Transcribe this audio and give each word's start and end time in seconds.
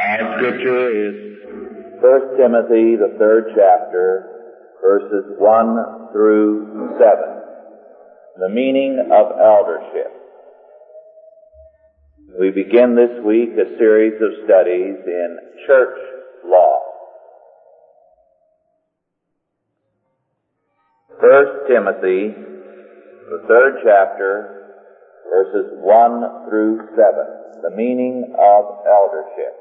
Our 0.00 0.38
scripture 0.38 0.88
is 0.90 1.30
1 2.00 2.36
Timothy, 2.38 2.96
the 2.96 3.16
third 3.18 3.52
chapter, 3.54 4.40
verses 4.82 5.36
1 5.38 6.12
through 6.12 6.96
7. 6.98 7.40
The 8.38 8.48
meaning 8.48 9.10
of 9.12 9.38
eldership. 9.38 10.16
We 12.40 12.50
begin 12.50 12.94
this 12.96 13.22
week 13.24 13.50
a 13.58 13.76
series 13.76 14.14
of 14.22 14.46
studies 14.46 14.96
in 15.04 15.38
church 15.66 15.98
law. 16.46 16.80
1 21.20 21.68
Timothy, 21.68 22.32
the 23.28 23.44
third 23.46 23.74
chapter, 23.84 24.72
verses 25.30 25.72
1 25.82 26.48
through 26.48 26.78
7. 26.96 27.62
The 27.62 27.76
meaning 27.76 28.34
of 28.38 28.64
eldership. 28.86 29.59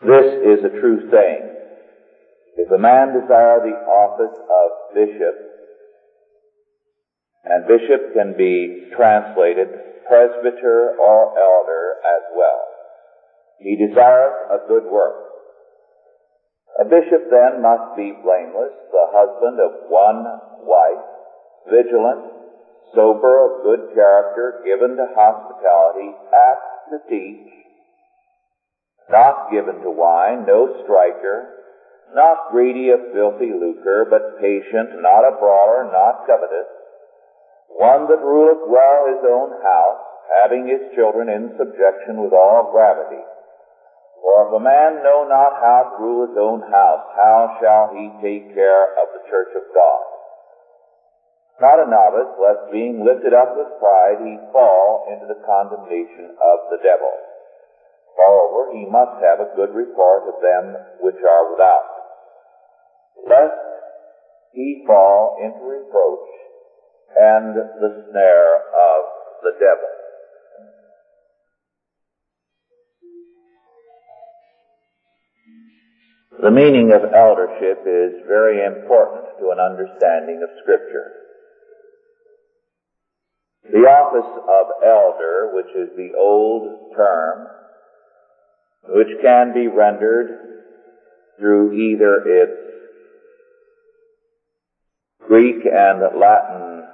This 0.00 0.32
is 0.48 0.64
a 0.64 0.80
true 0.80 1.12
saying. 1.12 1.44
If 2.56 2.70
a 2.72 2.80
man 2.80 3.12
desire 3.20 3.60
the 3.60 3.76
office 3.84 4.32
of 4.32 4.68
bishop, 4.96 5.36
and 7.44 7.68
bishop 7.68 8.14
can 8.16 8.32
be 8.32 8.88
translated 8.96 9.68
presbyter 10.08 10.96
or 10.96 11.36
elder 11.36 12.00
as 12.00 12.24
well, 12.32 12.60
he 13.60 13.76
desires 13.76 14.32
a 14.48 14.68
good 14.68 14.88
work. 14.90 15.20
A 16.80 16.84
bishop 16.84 17.28
then 17.28 17.60
must 17.60 17.94
be 17.94 18.16
blameless, 18.24 18.72
the 18.88 19.06
husband 19.12 19.60
of 19.60 19.84
one 19.92 20.24
wife, 20.64 21.04
vigilant, 21.68 22.24
sober, 22.94 23.36
of 23.44 23.64
good 23.64 23.92
character, 23.92 24.64
given 24.64 24.96
to 24.96 25.12
hospitality, 25.12 26.16
apt 26.32 26.88
to 26.88 26.98
teach, 27.04 27.60
not 29.10 29.50
given 29.50 29.82
to 29.82 29.90
wine, 29.90 30.46
no 30.46 30.82
striker, 30.82 31.60
not 32.14 32.50
greedy 32.50 32.90
of 32.90 33.12
filthy 33.12 33.52
lucre, 33.54 34.06
but 34.08 34.40
patient, 34.40 35.02
not 35.02 35.26
a 35.26 35.38
brawler, 35.38 35.90
not 35.90 36.26
covetous, 36.26 36.70
one 37.74 38.10
that 38.10 38.22
ruleth 38.22 38.66
well 38.66 39.06
his 39.10 39.22
own 39.26 39.50
house, 39.62 40.02
having 40.42 40.66
his 40.66 40.94
children 40.94 41.28
in 41.28 41.54
subjection 41.58 42.22
with 42.22 42.32
all 42.32 42.70
gravity. 42.70 43.22
For 44.22 44.46
if 44.46 44.50
a 44.54 44.62
man 44.62 45.02
know 45.02 45.26
not 45.26 45.58
how 45.58 45.90
to 45.90 46.02
rule 46.02 46.26
his 46.28 46.36
own 46.36 46.60
house, 46.70 47.04
how 47.16 47.56
shall 47.62 47.94
he 47.94 48.10
take 48.22 48.54
care 48.54 48.94
of 48.98 49.10
the 49.14 49.24
church 49.30 49.54
of 49.56 49.64
God? 49.74 50.04
Not 51.60 51.82
a 51.82 51.90
novice, 51.90 52.32
lest 52.40 52.72
being 52.72 53.04
lifted 53.04 53.34
up 53.34 53.56
with 53.56 53.80
pride 53.80 54.20
he 54.24 54.36
fall 54.52 55.08
into 55.12 55.26
the 55.28 55.40
condemnation 55.44 56.36
of 56.36 56.58
the 56.72 56.80
devil. 56.82 57.12
Moreover, 58.20 58.76
he 58.76 58.84
must 58.84 59.22
have 59.24 59.40
a 59.40 59.56
good 59.56 59.74
report 59.74 60.28
of 60.28 60.42
them 60.42 60.76
which 61.00 61.16
are 61.24 61.52
without, 61.52 61.88
lest 63.26 63.56
he 64.52 64.84
fall 64.86 65.38
into 65.40 65.64
reproach 65.64 66.28
and 67.18 67.56
the 67.56 68.04
snare 68.10 68.56
of 68.56 69.00
the 69.42 69.52
devil. 69.58 69.88
The 76.42 76.50
meaning 76.50 76.92
of 76.92 77.14
eldership 77.14 77.84
is 77.86 78.26
very 78.28 78.64
important 78.64 79.38
to 79.40 79.50
an 79.50 79.60
understanding 79.60 80.42
of 80.42 80.50
Scripture. 80.62 81.12
The 83.72 83.86
office 83.88 84.42
of 84.44 84.66
elder, 84.84 85.52
which 85.54 85.74
is 85.76 85.96
the 85.96 86.18
old 86.18 86.94
term, 86.96 87.46
which 88.88 89.08
can 89.22 89.52
be 89.52 89.68
rendered 89.68 90.28
through 91.38 91.72
either 91.72 92.22
its 92.26 92.70
Greek 95.26 95.64
and 95.64 96.00
Latin 96.18 96.84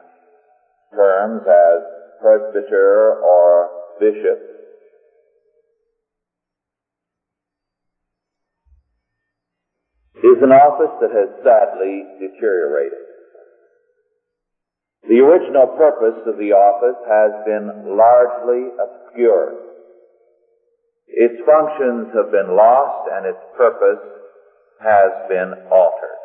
terms 0.93 1.43
as 1.47 1.83
presbyter 2.21 3.21
or 3.23 3.69
bishop, 4.01 4.39
is 10.17 10.43
an 10.43 10.53
office 10.53 10.93
that 11.01 11.11
has 11.11 11.29
sadly 11.45 12.05
deteriorated. 12.21 12.99
The 15.09 15.21
original 15.21 15.69
purpose 15.69 16.21
of 16.27 16.37
the 16.37 16.53
office 16.53 16.99
has 17.07 17.45
been 17.47 17.97
largely 17.97 18.69
obscured. 18.75 19.76
Its 21.09 21.39
functions 21.47 22.09
have 22.15 22.31
been 22.31 22.55
lost 22.55 23.11
and 23.13 23.27
its 23.27 23.39
purpose 23.57 24.03
has 24.81 25.11
been 25.29 25.53
altered. 25.71 26.21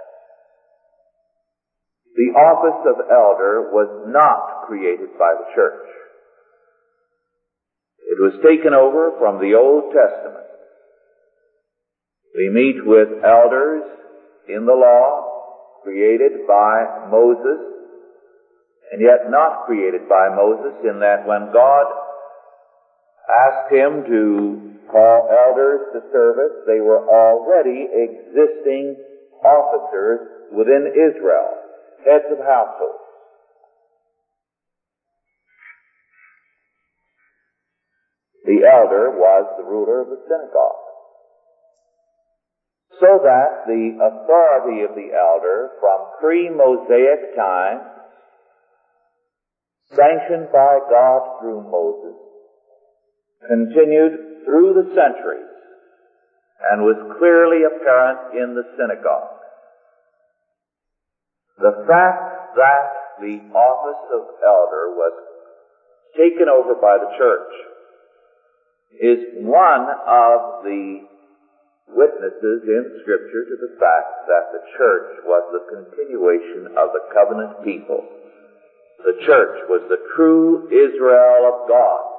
The 2.16 2.34
office 2.36 2.86
of 2.92 3.08
elder 3.10 3.72
was 3.72 3.88
not 4.12 4.68
created 4.68 5.18
by 5.18 5.34
the 5.38 5.48
church. 5.56 5.88
It 8.10 8.20
was 8.20 8.34
taken 8.44 8.74
over 8.74 9.16
from 9.18 9.40
the 9.40 9.56
Old 9.56 9.94
Testament. 9.94 10.48
We 12.36 12.50
meet 12.50 12.86
with 12.86 13.24
elders 13.24 13.84
in 14.50 14.66
the 14.66 14.74
law 14.74 15.80
created 15.84 16.46
by 16.48 17.08
Moses 17.10 17.72
and 18.92 19.02
yet 19.02 19.32
not 19.32 19.66
created 19.66 20.10
by 20.10 20.36
Moses 20.36 20.74
in 20.84 21.00
that 21.00 21.26
when 21.26 21.54
God 21.54 21.86
asked 23.30 23.72
him 23.72 24.04
to 24.04 24.71
call 24.90 25.28
elders 25.30 25.82
to 25.94 26.00
service, 26.12 26.66
they 26.66 26.80
were 26.80 27.06
already 27.08 27.88
existing 27.92 28.98
officers 29.44 30.20
within 30.52 30.88
Israel, 30.88 31.50
heads 32.06 32.26
of 32.32 32.40
households. 32.40 32.98
The 38.44 38.66
elder 38.66 39.12
was 39.12 39.46
the 39.58 39.64
ruler 39.64 40.02
of 40.02 40.10
the 40.10 40.18
synagogue. 40.26 40.82
So 43.00 43.20
that 43.24 43.66
the 43.68 43.98
authority 43.98 44.82
of 44.84 44.96
the 44.96 45.14
elder 45.14 45.70
from 45.80 46.00
pre-Mosaic 46.20 47.36
times, 47.36 47.86
sanctioned 49.94 50.52
by 50.52 50.80
God 50.90 51.40
through 51.40 51.62
Moses, 51.70 52.31
continued 53.48 54.46
through 54.46 54.74
the 54.74 54.94
centuries 54.96 55.48
and 56.72 56.82
was 56.82 57.18
clearly 57.18 57.64
apparent 57.64 58.38
in 58.38 58.54
the 58.54 58.64
synagogue. 58.78 59.38
The 61.58 61.86
fact 61.88 62.56
that 62.56 62.86
the 63.20 63.42
office 63.54 64.04
of 64.14 64.22
elder 64.46 64.94
was 64.98 65.14
taken 66.18 66.50
over 66.50 66.76
by 66.76 66.98
the 66.98 67.12
church 67.18 67.54
is 69.00 69.20
one 69.46 69.88
of 70.06 70.64
the 70.64 71.02
witnesses 71.88 72.62
in 72.68 72.84
scripture 73.02 73.44
to 73.46 73.58
the 73.62 73.76
fact 73.80 74.28
that 74.28 74.52
the 74.54 74.64
church 74.78 75.24
was 75.26 75.44
the 75.52 75.66
continuation 75.70 76.78
of 76.78 76.94
the 76.94 77.04
covenant 77.14 77.64
people. 77.64 78.04
The 79.04 79.18
church 79.26 79.66
was 79.68 79.82
the 79.90 80.02
true 80.16 80.70
Israel 80.70 81.50
of 81.52 81.68
God. 81.68 82.11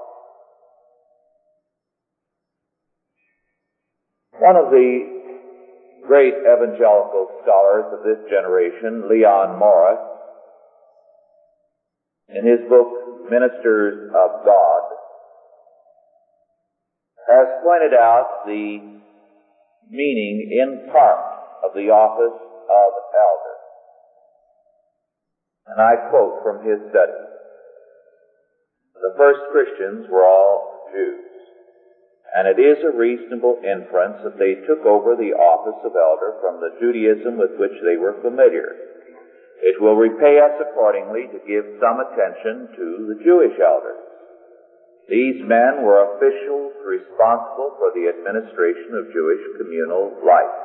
One 4.43 4.57
of 4.57 4.75
the 4.75 6.03
great 6.05 6.35
evangelical 6.35 7.31
scholars 7.47 7.95
of 7.95 8.03
this 8.03 8.19
generation, 8.29 9.09
Leon 9.09 9.57
Morris, 9.57 10.03
in 12.27 12.45
his 12.45 12.69
book 12.69 13.31
Ministers 13.31 14.11
of 14.11 14.45
God, 14.45 14.83
has 17.31 17.47
pointed 17.63 17.95
out 17.95 18.43
the 18.45 18.99
meaning 19.89 20.51
in 20.51 20.91
part 20.91 21.23
of 21.63 21.71
the 21.75 21.95
office 21.95 22.35
of 22.35 22.91
elder. 23.15 23.57
And 25.69 25.81
I 25.81 26.11
quote 26.11 26.43
from 26.43 26.67
his 26.67 26.81
study. 26.91 27.23
The 28.95 29.15
first 29.17 29.39
Christians 29.53 30.11
were 30.11 30.27
all 30.27 30.91
Jews, 30.93 31.32
and 32.33 32.49
it 32.49 32.57
is 32.57 32.81
a 32.81 32.97
reasonable 32.97 33.61
inference 33.61 34.25
that 34.25 34.41
they 34.41 34.65
took 34.65 34.85
over 34.89 35.13
the 35.17 35.37
office 35.37 35.81
of 35.85 35.93
elder 35.93 36.41
from 36.41 36.65
the 36.65 36.73
Judaism 36.81 37.37
with 37.37 37.53
which 37.61 37.77
they 37.85 38.01
were 38.01 38.17
familiar. 38.25 38.73
It 39.61 39.77
will 39.81 39.95
repay 39.95 40.41
us 40.41 40.57
accordingly 40.59 41.29
to 41.29 41.47
give 41.47 41.79
some 41.79 42.01
attention 42.01 42.73
to 42.73 42.87
the 43.13 43.19
Jewish 43.23 43.55
elders. 43.61 44.01
These 45.09 45.45
men 45.45 45.85
were 45.85 46.17
officials 46.17 46.73
responsible 46.89 47.77
for 47.77 47.93
the 47.93 48.09
administration 48.09 48.97
of 48.97 49.13
Jewish 49.13 49.43
communal 49.61 50.17
life. 50.25 50.57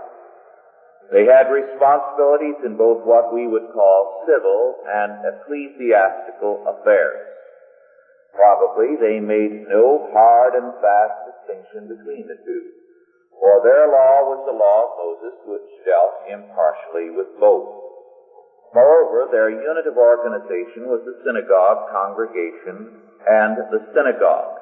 They 1.11 1.27
had 1.27 1.51
responsibilities 1.51 2.63
in 2.63 2.75
both 2.75 3.03
what 3.03 3.33
we 3.33 3.47
would 3.47 3.69
call 3.75 4.23
civil 4.27 4.75
and 4.87 5.19
ecclesiastical 5.23 6.63
affairs. 6.67 7.36
Probably 8.37 8.93
they 9.01 9.17
made 9.17 9.65
no 9.65 10.13
hard 10.13 10.53
and 10.53 10.69
fast 10.77 11.17
distinction 11.25 11.89
between 11.89 12.29
the 12.29 12.37
two, 12.45 12.63
for 13.33 13.65
their 13.65 13.89
law 13.89 14.29
was 14.29 14.45
the 14.45 14.53
law 14.53 14.79
of 14.85 14.97
Moses, 15.01 15.35
which 15.49 15.69
dealt 15.81 16.21
impartially 16.29 17.17
with 17.17 17.33
both. 17.41 17.65
Moreover, 18.77 19.33
their 19.33 19.49
unit 19.49 19.89
of 19.89 19.97
organization 19.97 20.85
was 20.85 21.01
the 21.01 21.17
synagogue 21.25 21.89
congregation 21.89 23.01
and 23.25 23.57
the 23.73 23.81
synagogue. 23.97 24.61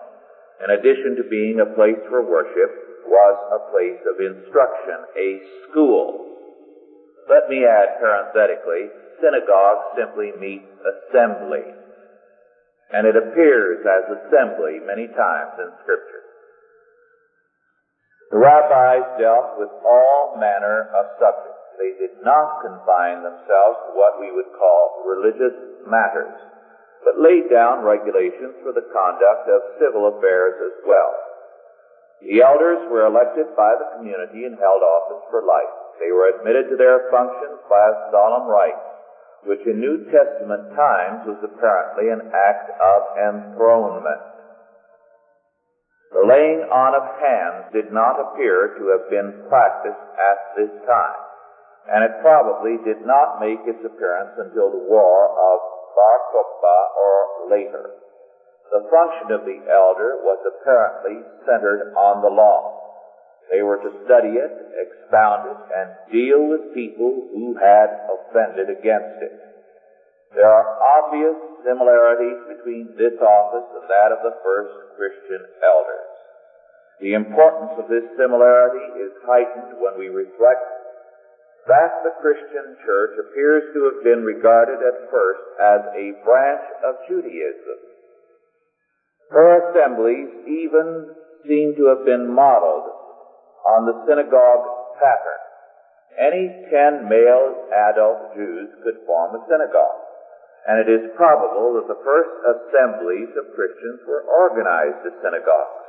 In 0.64 0.72
addition 0.72 1.20
to 1.20 1.28
being 1.28 1.60
a 1.60 1.76
place 1.76 2.00
for 2.08 2.24
worship, 2.24 2.72
was 3.12 3.38
a 3.52 3.62
place 3.76 4.02
of 4.08 4.24
instruction, 4.24 5.00
a 5.20 5.30
school. 5.68 6.32
Let 7.28 7.50
me 7.52 7.68
add 7.68 8.00
parenthetically, 8.00 8.88
synagogue 9.20 10.00
simply 10.00 10.32
means 10.40 10.72
assembly. 10.80 11.85
And 12.96 13.04
it 13.04 13.20
appears 13.20 13.84
as 13.84 14.08
assembly 14.08 14.80
many 14.88 15.12
times 15.12 15.60
in 15.60 15.68
scripture. 15.84 16.24
The 18.32 18.40
rabbis 18.40 19.20
dealt 19.20 19.60
with 19.60 19.68
all 19.84 20.40
manner 20.40 20.88
of 20.96 21.20
subjects. 21.20 21.60
They 21.76 21.92
did 22.00 22.24
not 22.24 22.64
confine 22.64 23.20
themselves 23.20 23.84
to 23.84 23.92
what 24.00 24.16
we 24.24 24.32
would 24.32 24.48
call 24.56 25.04
religious 25.12 25.84
matters, 25.84 26.40
but 27.04 27.20
laid 27.20 27.52
down 27.52 27.84
regulations 27.84 28.64
for 28.64 28.72
the 28.72 28.88
conduct 28.96 29.52
of 29.52 29.76
civil 29.76 30.16
affairs 30.16 30.56
as 30.64 30.76
well. 30.88 31.12
The 32.24 32.40
elders 32.42 32.80
were 32.88 33.12
elected 33.12 33.52
by 33.60 33.76
the 33.76 33.92
community 34.00 34.48
and 34.48 34.56
held 34.56 34.82
office 34.82 35.24
for 35.28 35.44
life. 35.44 36.00
They 36.00 36.16
were 36.16 36.32
admitted 36.32 36.72
to 36.72 36.80
their 36.80 37.12
functions 37.12 37.60
by 37.68 37.84
a 37.92 38.00
solemn 38.16 38.48
rite, 38.48 38.95
which 39.46 39.62
in 39.66 39.80
New 39.80 40.10
Testament 40.10 40.74
times 40.74 41.26
was 41.30 41.42
apparently 41.46 42.10
an 42.10 42.22
act 42.34 42.70
of 42.82 43.00
enthronement. 43.18 44.36
The 46.14 46.26
laying 46.26 46.66
on 46.70 46.96
of 46.96 47.06
hands 47.20 47.74
did 47.74 47.92
not 47.92 48.18
appear 48.18 48.78
to 48.78 48.84
have 48.96 49.06
been 49.10 49.46
practiced 49.50 50.06
at 50.18 50.40
this 50.58 50.74
time, 50.88 51.22
and 51.92 52.06
it 52.06 52.22
probably 52.22 52.78
did 52.86 53.06
not 53.06 53.42
make 53.42 53.62
its 53.68 53.84
appearance 53.84 54.34
until 54.40 54.72
the 54.72 54.86
war 54.90 55.30
of 55.30 55.58
Bar 55.94 56.18
Kokhba 56.32 56.78
or 56.96 57.18
later. 57.52 57.86
The 58.72 58.88
function 58.90 59.32
of 59.32 59.46
the 59.46 59.62
elder 59.70 60.24
was 60.26 60.40
apparently 60.42 61.22
centered 61.46 61.94
on 61.94 62.22
the 62.22 62.34
law. 62.34 62.85
They 63.52 63.62
were 63.62 63.78
to 63.78 64.02
study 64.06 64.42
it, 64.42 64.54
expound 64.74 65.50
it, 65.50 65.60
and 65.76 65.90
deal 66.12 66.42
with 66.50 66.74
people 66.74 67.30
who 67.32 67.56
had 67.62 67.90
offended 68.10 68.70
against 68.70 69.22
it. 69.22 69.36
There 70.34 70.50
are 70.50 70.82
obvious 71.00 71.38
similarities 71.64 72.58
between 72.58 72.98
this 72.98 73.16
office 73.22 73.70
and 73.80 73.88
that 73.90 74.12
of 74.12 74.26
the 74.26 74.38
first 74.44 74.74
Christian 74.98 75.46
elders. 75.62 76.10
The 77.00 77.14
importance 77.14 77.78
of 77.78 77.88
this 77.88 78.08
similarity 78.18 78.86
is 79.00 79.12
heightened 79.28 79.78
when 79.80 80.00
we 80.00 80.10
reflect 80.10 80.66
that 81.68 82.04
the 82.04 82.14
Christian 82.22 82.78
church 82.86 83.14
appears 83.20 83.64
to 83.74 83.90
have 83.90 84.04
been 84.04 84.24
regarded 84.24 84.80
at 84.86 85.10
first 85.10 85.42
as 85.60 85.82
a 85.98 86.14
branch 86.24 86.66
of 86.86 86.96
Judaism. 87.10 87.80
Her 89.30 89.70
assemblies 89.70 90.30
even 90.48 91.16
seem 91.48 91.76
to 91.78 91.86
have 91.90 92.06
been 92.06 92.30
modeled 92.30 93.05
on 93.66 93.90
the 93.90 93.98
synagogue 94.06 94.66
pattern. 95.02 95.42
Any 96.16 96.46
ten 96.72 97.10
male 97.12 97.68
adult 97.92 98.38
Jews 98.38 98.72
could 98.86 99.04
form 99.04 99.36
a 99.36 99.42
synagogue. 99.50 100.02
And 100.66 100.82
it 100.82 100.90
is 100.90 101.14
probable 101.14 101.78
that 101.78 101.90
the 101.92 102.02
first 102.02 102.34
assemblies 102.42 103.30
of 103.38 103.54
Christians 103.54 104.02
were 104.10 104.26
organized 104.26 105.06
as 105.06 105.14
synagogues. 105.22 105.86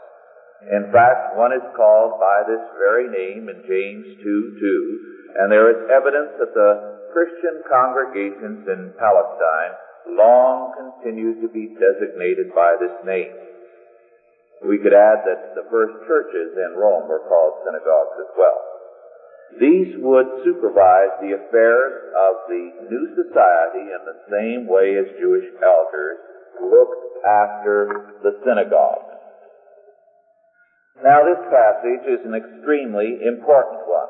In 0.69 0.89
fact, 0.93 1.37
one 1.37 1.53
is 1.53 1.65
called 1.77 2.21
by 2.21 2.45
this 2.49 2.65
very 2.81 3.09
name 3.09 3.49
in 3.49 3.61
James 3.69 4.07
2 4.21 4.25
2, 4.25 5.41
and 5.41 5.53
there 5.53 5.69
is 5.69 5.89
evidence 5.93 6.33
that 6.41 6.53
the 6.57 6.97
Christian 7.13 7.65
congregations 7.69 8.65
in 8.69 8.93
Palestine 8.97 9.73
long 10.17 10.73
continued 10.77 11.41
to 11.41 11.49
be 11.49 11.77
designated 11.77 12.53
by 12.57 12.77
this 12.81 12.93
name. 13.05 13.33
We 14.65 14.79
could 14.79 14.95
add 14.97 15.27
that 15.29 15.53
the 15.55 15.69
first 15.69 15.95
churches 16.09 16.57
in 16.57 16.81
Rome 16.81 17.09
were 17.09 17.29
called 17.29 17.61
synagogues 17.67 18.17
as 18.25 18.33
well. 18.39 18.61
These 19.61 20.01
would 20.01 20.27
supervise 20.45 21.15
the 21.21 21.37
affairs 21.37 21.95
of 22.17 22.35
the 22.49 22.65
new 22.89 23.05
society 23.15 23.85
in 23.93 24.03
the 24.05 24.21
same 24.33 24.67
way 24.67 24.97
as 24.97 25.21
Jewish 25.21 25.47
elders 25.63 26.19
looked 26.61 27.05
after 27.25 28.17
the 28.23 28.33
synagogue. 28.45 29.07
Now 31.05 31.25
this 31.29 31.41
passage 31.53 32.05
is 32.09 32.25
an 32.25 32.35
extremely 32.35 33.21
important 33.29 33.85
one 33.87 34.09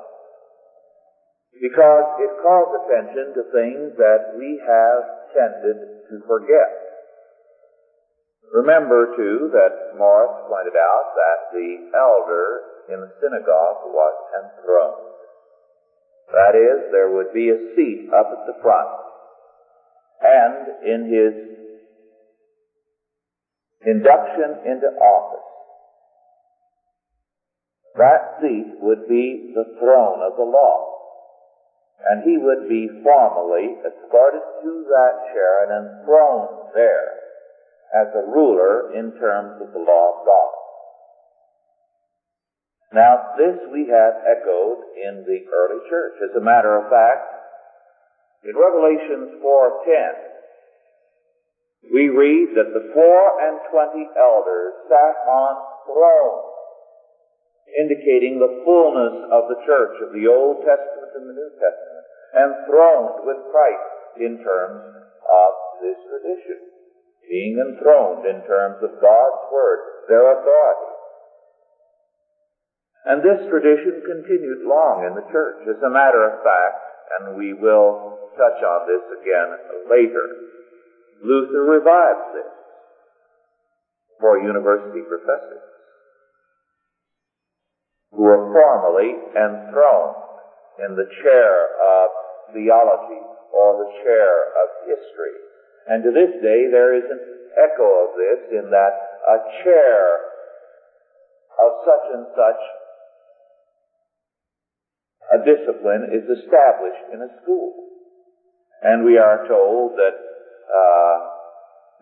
because 1.61 2.07
it 2.23 2.33
calls 2.43 2.71
attention 2.85 3.35
to 3.35 3.43
things 3.51 3.97
that 3.99 4.39
we 4.39 4.61
have 4.63 5.03
tended 5.35 5.77
to 6.11 6.23
forget. 6.29 6.86
Remember 8.53 9.17
too 9.17 9.51
that 9.53 9.99
Morris 9.99 10.47
pointed 10.49 10.79
out 10.79 11.07
that 11.19 11.39
the 11.53 11.91
elder 11.99 12.47
in 12.89 13.01
the 13.01 13.11
synagogue 13.21 13.91
was 13.91 14.15
enthroned. 14.39 15.17
That 16.31 16.55
is, 16.55 16.93
there 16.93 17.11
would 17.11 17.33
be 17.33 17.51
a 17.51 17.75
seat 17.75 18.11
up 18.15 18.27
at 18.31 18.47
the 18.47 18.59
front. 18.63 18.89
And 20.23 20.87
in 20.87 21.01
his 21.11 21.35
induction 23.87 24.63
into 24.67 24.89
office, 24.95 25.47
that 27.97 28.39
seat 28.41 28.79
would 28.81 29.09
be 29.09 29.53
the 29.55 29.77
throne 29.81 30.23
of 30.23 30.37
the 30.37 30.45
law. 30.45 30.93
And 32.11 32.23
he 32.23 32.39
would 32.39 32.69
be 32.69 32.89
formally 33.03 33.75
escorted 33.83 34.43
to 34.63 34.85
that 34.91 35.33
chair 35.33 35.65
and 35.65 35.71
enthroned 35.73 36.71
there 36.75 37.26
as 37.95 38.09
a 38.15 38.27
ruler 38.27 38.93
in 38.95 39.13
terms 39.19 39.63
of 39.63 39.73
the 39.73 39.79
law 39.79 40.19
of 40.19 40.27
God. 40.27 40.53
Now, 42.93 43.35
this 43.37 43.59
we 43.73 43.89
have 43.91 44.15
echoed 44.25 44.79
in 44.97 45.27
the 45.27 45.45
early 45.51 45.81
church. 45.91 46.17
As 46.23 46.37
a 46.37 46.45
matter 46.45 46.77
of 46.79 46.89
fact, 46.89 47.29
in 48.45 48.55
Revelations 48.55 49.43
4.10, 49.43 50.27
we 51.93 52.09
read 52.09 52.55
that 52.57 52.75
the 52.75 52.91
four 52.95 53.23
and 53.43 53.59
twenty 53.71 54.07
elders 54.19 54.75
sat 54.91 55.17
on 55.29 55.55
thrones, 55.87 56.51
indicating 57.79 58.39
the 58.39 58.63
fullness 58.65 59.23
of 59.31 59.47
the 59.51 59.61
church 59.67 59.95
of 60.03 60.11
the 60.15 60.27
Old 60.27 60.67
Testament 60.67 61.11
and 61.15 61.31
the 61.31 61.37
New 61.37 61.53
Testament, 61.59 62.07
enthroned 62.35 63.27
with 63.27 63.39
Christ 63.51 64.19
in 64.19 64.43
terms 64.43 64.83
of 65.27 65.51
this 65.83 65.99
tradition, 66.11 66.76
being 67.31 67.59
enthroned 67.59 68.27
in 68.27 68.43
terms 68.47 68.79
of 68.83 69.03
God's 69.03 69.43
Word, 69.53 69.81
their 70.09 70.27
authority. 70.39 70.93
And 73.07 73.23
this 73.23 73.47
tradition 73.47 74.03
continued 74.03 74.67
long 74.67 75.07
in 75.07 75.15
the 75.15 75.27
church. 75.31 75.63
As 75.71 75.79
a 75.83 75.91
matter 75.95 76.27
of 76.27 76.43
fact, 76.43 76.79
and 77.19 77.39
we 77.39 77.55
will 77.55 78.19
touch 78.35 78.59
on 78.63 78.81
this 78.91 79.05
again 79.23 79.51
later, 79.87 80.27
Luther 81.23 81.65
revived 81.71 82.35
this 82.35 82.53
for 84.19 84.43
university 84.43 85.07
professors 85.07 85.63
who 88.11 88.23
were 88.23 88.51
formally 88.53 89.15
enthroned 89.39 90.17
in 90.83 90.97
the 90.97 91.09
chair 91.23 91.53
of 91.79 92.09
theology 92.55 93.23
or 93.55 93.87
the 93.87 93.91
chair 94.03 94.51
of 94.51 94.67
history. 94.89 95.46
And 95.87 96.03
to 96.03 96.11
this 96.11 96.43
day 96.43 96.67
there 96.71 96.97
is 96.97 97.07
an 97.11 97.21
echo 97.57 97.87
of 97.87 98.11
this 98.19 98.41
in 98.59 98.71
that 98.71 98.95
a 99.27 99.39
chair 99.65 100.01
of 101.63 101.71
such 101.87 102.07
and 102.15 102.27
such 102.37 102.63
a 105.35 105.39
discipline 105.43 106.11
is 106.13 106.23
established 106.39 107.07
in 107.13 107.23
a 107.23 107.31
school. 107.43 107.75
And 108.83 109.05
we 109.05 109.19
are 109.19 109.49
told 109.49 109.99
that 109.99 110.17
uh, 110.71 111.17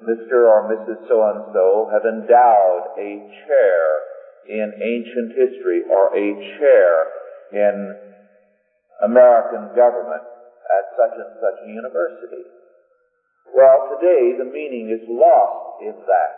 Mr. 0.04 0.44
or 0.44 0.68
Mrs. 0.68 1.08
So 1.08 1.22
and 1.22 1.54
so 1.54 1.88
have 1.92 2.04
endowed 2.04 2.98
a 2.98 3.10
chair 3.46 3.84
in 4.48 4.72
ancient 4.76 5.32
history 5.32 5.82
or 5.88 6.12
a 6.12 6.58
chair 6.58 6.88
in 7.52 7.96
American 9.02 9.74
government 9.76 10.22
at 10.68 10.84
such 10.98 11.14
and 11.16 11.32
such 11.40 11.58
a 11.64 11.68
university. 11.68 12.44
Well, 13.54 13.94
today 13.94 14.34
the 14.34 14.50
meaning 14.50 14.90
is 14.90 15.06
lost 15.06 15.86
in 15.86 15.94
that. 15.94 16.34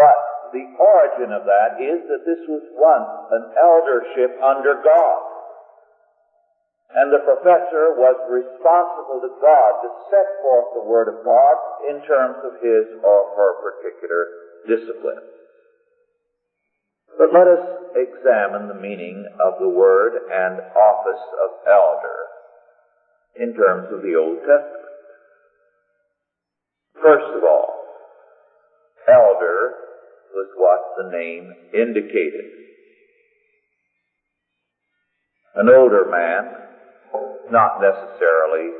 But 0.00 0.18
the 0.56 0.64
origin 0.80 1.28
of 1.36 1.44
that 1.44 1.76
is 1.76 2.08
that 2.08 2.24
this 2.24 2.40
was 2.48 2.64
once 2.72 3.12
an 3.36 3.44
eldership 3.60 4.32
under 4.40 4.80
God. 4.80 5.20
And 6.88 7.12
the 7.12 7.20
professor 7.20 8.00
was 8.00 8.16
responsible 8.32 9.20
to 9.28 9.32
God 9.44 9.70
to 9.84 9.90
set 10.08 10.28
forth 10.40 10.72
the 10.72 10.88
Word 10.88 11.12
of 11.12 11.20
God 11.20 11.56
in 11.84 12.00
terms 12.08 12.40
of 12.48 12.56
his 12.64 12.88
or 13.04 13.18
her 13.36 13.52
particular 13.60 14.24
discipline. 14.64 15.20
But 17.18 17.28
let 17.36 17.44
us 17.44 17.92
examine 17.92 18.68
the 18.68 18.80
meaning 18.80 19.26
of 19.36 19.60
the 19.60 19.68
word 19.68 20.16
and 20.32 20.60
office 20.72 21.24
of 21.44 21.50
elder 21.66 22.27
in 23.38 23.54
terms 23.54 23.86
of 23.92 24.02
the 24.02 24.14
Old 24.14 24.38
Testament. 24.38 24.88
First 27.02 27.36
of 27.36 27.44
all, 27.44 27.78
elder 29.08 29.74
was 30.34 30.48
what 30.56 30.80
the 30.98 31.16
name 31.16 31.52
indicated. 31.72 32.44
An 35.54 35.68
older 35.68 36.08
man 36.10 36.54
not 37.50 37.80
necessarily 37.80 38.70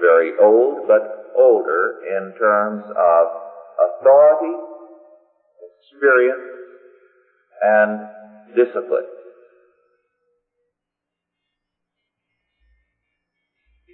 very 0.00 0.32
old, 0.40 0.86
but 0.86 1.32
older 1.36 2.00
in 2.06 2.32
terms 2.38 2.84
of 2.84 3.26
authority, 4.00 4.54
experience, 5.80 6.42
and 7.62 8.00
discipline. 8.54 9.15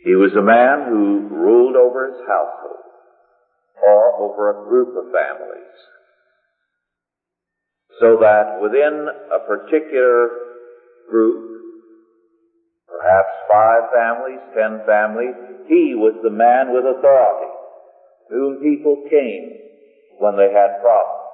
He 0.04 0.16
was 0.16 0.34
a 0.34 0.42
man 0.42 0.90
who 0.90 1.30
ruled 1.30 1.76
over 1.76 2.10
his 2.10 2.20
household 2.26 2.82
or 3.86 4.18
over 4.18 4.50
a 4.50 4.64
group 4.68 4.96
of 4.98 5.12
families. 5.14 5.78
So 8.00 8.18
that 8.20 8.58
within 8.60 9.06
a 9.06 9.38
particular 9.46 10.26
group, 11.08 11.62
perhaps 12.88 13.30
five 13.48 13.94
families, 13.94 14.40
ten 14.58 14.82
families, 14.86 15.34
he 15.68 15.94
was 15.94 16.18
the 16.24 16.34
man 16.34 16.74
with 16.74 16.82
authority, 16.82 17.52
whom 18.28 18.58
people 18.58 19.06
came 19.08 19.54
when 20.18 20.36
they 20.36 20.50
had 20.50 20.82
problems. 20.82 21.30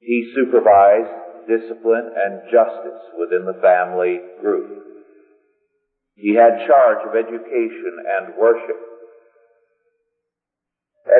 He 0.00 0.30
supervised 0.34 1.48
discipline 1.48 2.12
and 2.16 2.42
justice 2.52 3.00
within 3.18 3.46
the 3.46 3.58
family 3.62 4.20
group. 4.42 4.87
He 6.18 6.34
had 6.34 6.66
charge 6.66 7.06
of 7.06 7.14
education 7.14 7.94
and 8.18 8.34
worship. 8.36 8.76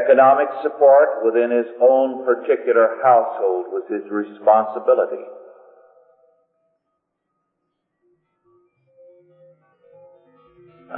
Economic 0.04 0.48
support 0.62 1.24
within 1.24 1.50
his 1.50 1.70
own 1.80 2.26
particular 2.26 2.98
household 3.02 3.66
was 3.70 3.84
his 3.88 4.04
responsibility. 4.10 5.24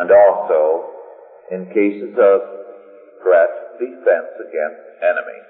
and 0.01 0.11
also 0.11 0.89
in 1.51 1.67
cases 1.67 2.15
of 2.17 2.41
threat, 3.23 3.53
defense 3.79 4.33
against 4.39 4.81
enemies. 5.03 5.49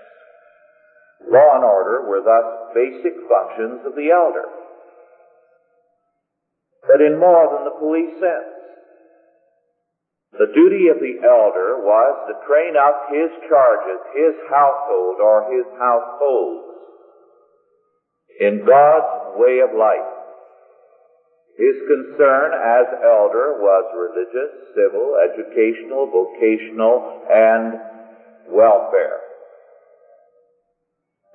Law 1.28 1.56
and 1.56 1.64
order 1.64 2.08
were 2.08 2.24
thus 2.24 2.74
basic 2.74 3.14
functions 3.28 3.84
of 3.84 3.94
the 3.94 4.10
elder. 4.10 4.48
But 6.86 7.00
in 7.00 7.18
more 7.18 7.48
than 7.52 7.64
the 7.64 7.78
police 7.78 8.14
sense, 8.20 8.60
the 10.32 10.52
duty 10.54 10.88
of 10.88 11.02
the 11.02 11.20
elder 11.26 11.82
was 11.82 12.14
to 12.30 12.46
train 12.46 12.76
up 12.76 13.10
his 13.10 13.30
charges, 13.50 14.00
his 14.14 14.34
household 14.48 15.18
or 15.20 15.50
his 15.52 15.66
households 15.76 16.70
in 18.40 18.64
God's 18.64 19.36
way 19.36 19.60
of 19.60 19.76
life. 19.76 20.20
His 21.58 21.76
concern 21.84 22.56
as 22.56 22.86
elder 23.04 23.60
was 23.60 23.84
religious, 23.92 24.72
civil, 24.72 25.18
educational, 25.20 26.08
vocational, 26.08 27.26
and 27.28 27.74
welfare. 28.48 29.20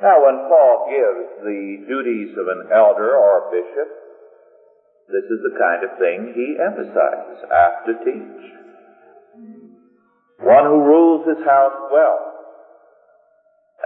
Now, 0.01 0.25
when 0.25 0.49
Paul 0.49 0.89
gives 0.89 1.45
the 1.45 1.85
duties 1.87 2.35
of 2.39 2.47
an 2.47 2.69
elder 2.73 3.15
or 3.15 3.51
bishop, 3.51 3.89
this 5.07 5.25
is 5.25 5.39
the 5.45 5.59
kind 5.59 5.83
of 5.83 5.97
thing 5.99 6.33
he 6.33 6.57
emphasizes, 6.57 7.45
to 7.85 7.93
teach. 8.03 8.55
One 10.39 10.65
who 10.65 10.81
rules 10.83 11.27
his 11.27 11.45
house 11.45 11.89
well, 11.91 12.33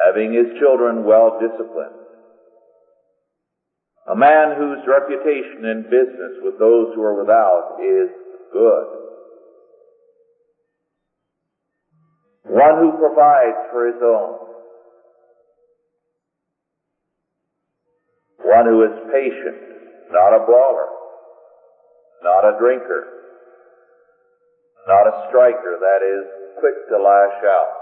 having 0.06 0.34
his 0.34 0.58
children 0.60 1.04
well 1.04 1.40
disciplined, 1.40 2.00
a 4.08 4.16
man 4.16 4.58
whose 4.58 4.80
reputation 4.88 5.66
in 5.66 5.84
business 5.84 6.42
with 6.42 6.58
those 6.58 6.96
who 6.96 7.04
are 7.04 7.20
without 7.20 7.78
is 7.84 8.10
good. 8.52 8.88
One 12.46 12.80
who 12.80 12.98
provides 12.98 13.70
for 13.72 13.88
his 13.88 14.02
own. 14.02 14.50
One 18.42 18.66
who 18.66 18.84
is 18.84 19.12
patient, 19.12 20.12
not 20.12 20.34
a 20.34 20.46
brawler, 20.46 20.99
not 22.24 22.44
a 22.44 22.58
drinker, 22.60 23.20
not 24.88 25.08
a 25.08 25.28
striker, 25.30 25.78
that 25.80 26.02
is, 26.04 26.24
quick 26.60 26.76
to 26.90 26.98
lash 26.98 27.40
out, 27.46 27.80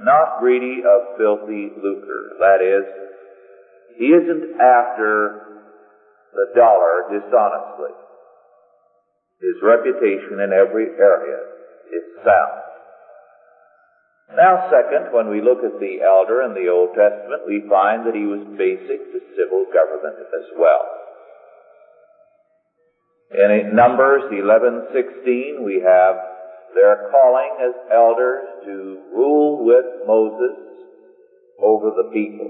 not 0.00 0.40
greedy 0.40 0.82
of 0.82 1.16
filthy 1.18 1.70
lucre, 1.76 2.36
that 2.40 2.60
is, 2.60 2.84
he 3.98 4.06
isn't 4.06 4.60
after 4.60 5.62
the 6.34 6.46
dollar 6.56 7.06
dishonestly. 7.14 7.94
His 9.40 9.54
reputation 9.62 10.40
in 10.40 10.50
every 10.52 10.88
area 10.98 11.38
is 11.92 12.04
sound. 12.24 12.64
Now, 14.34 14.66
second, 14.72 15.12
when 15.12 15.30
we 15.30 15.44
look 15.44 15.62
at 15.62 15.78
the 15.78 16.02
elder 16.02 16.42
in 16.42 16.58
the 16.58 16.66
Old 16.66 16.96
Testament, 16.96 17.46
we 17.46 17.62
find 17.68 18.02
that 18.06 18.16
he 18.16 18.26
was 18.26 18.42
basic 18.58 18.98
to 19.12 19.20
civil 19.36 19.68
government 19.70 20.16
as 20.18 20.48
well. 20.58 21.03
In 23.34 23.74
Numbers 23.74 24.30
11:16, 24.30 25.64
we 25.64 25.80
have 25.80 26.14
their 26.72 27.10
calling 27.10 27.50
as 27.66 27.74
elders 27.90 28.46
to 28.62 29.02
rule 29.10 29.64
with 29.66 30.06
Moses 30.06 30.54
over 31.58 31.90
the 31.90 32.10
people. 32.12 32.46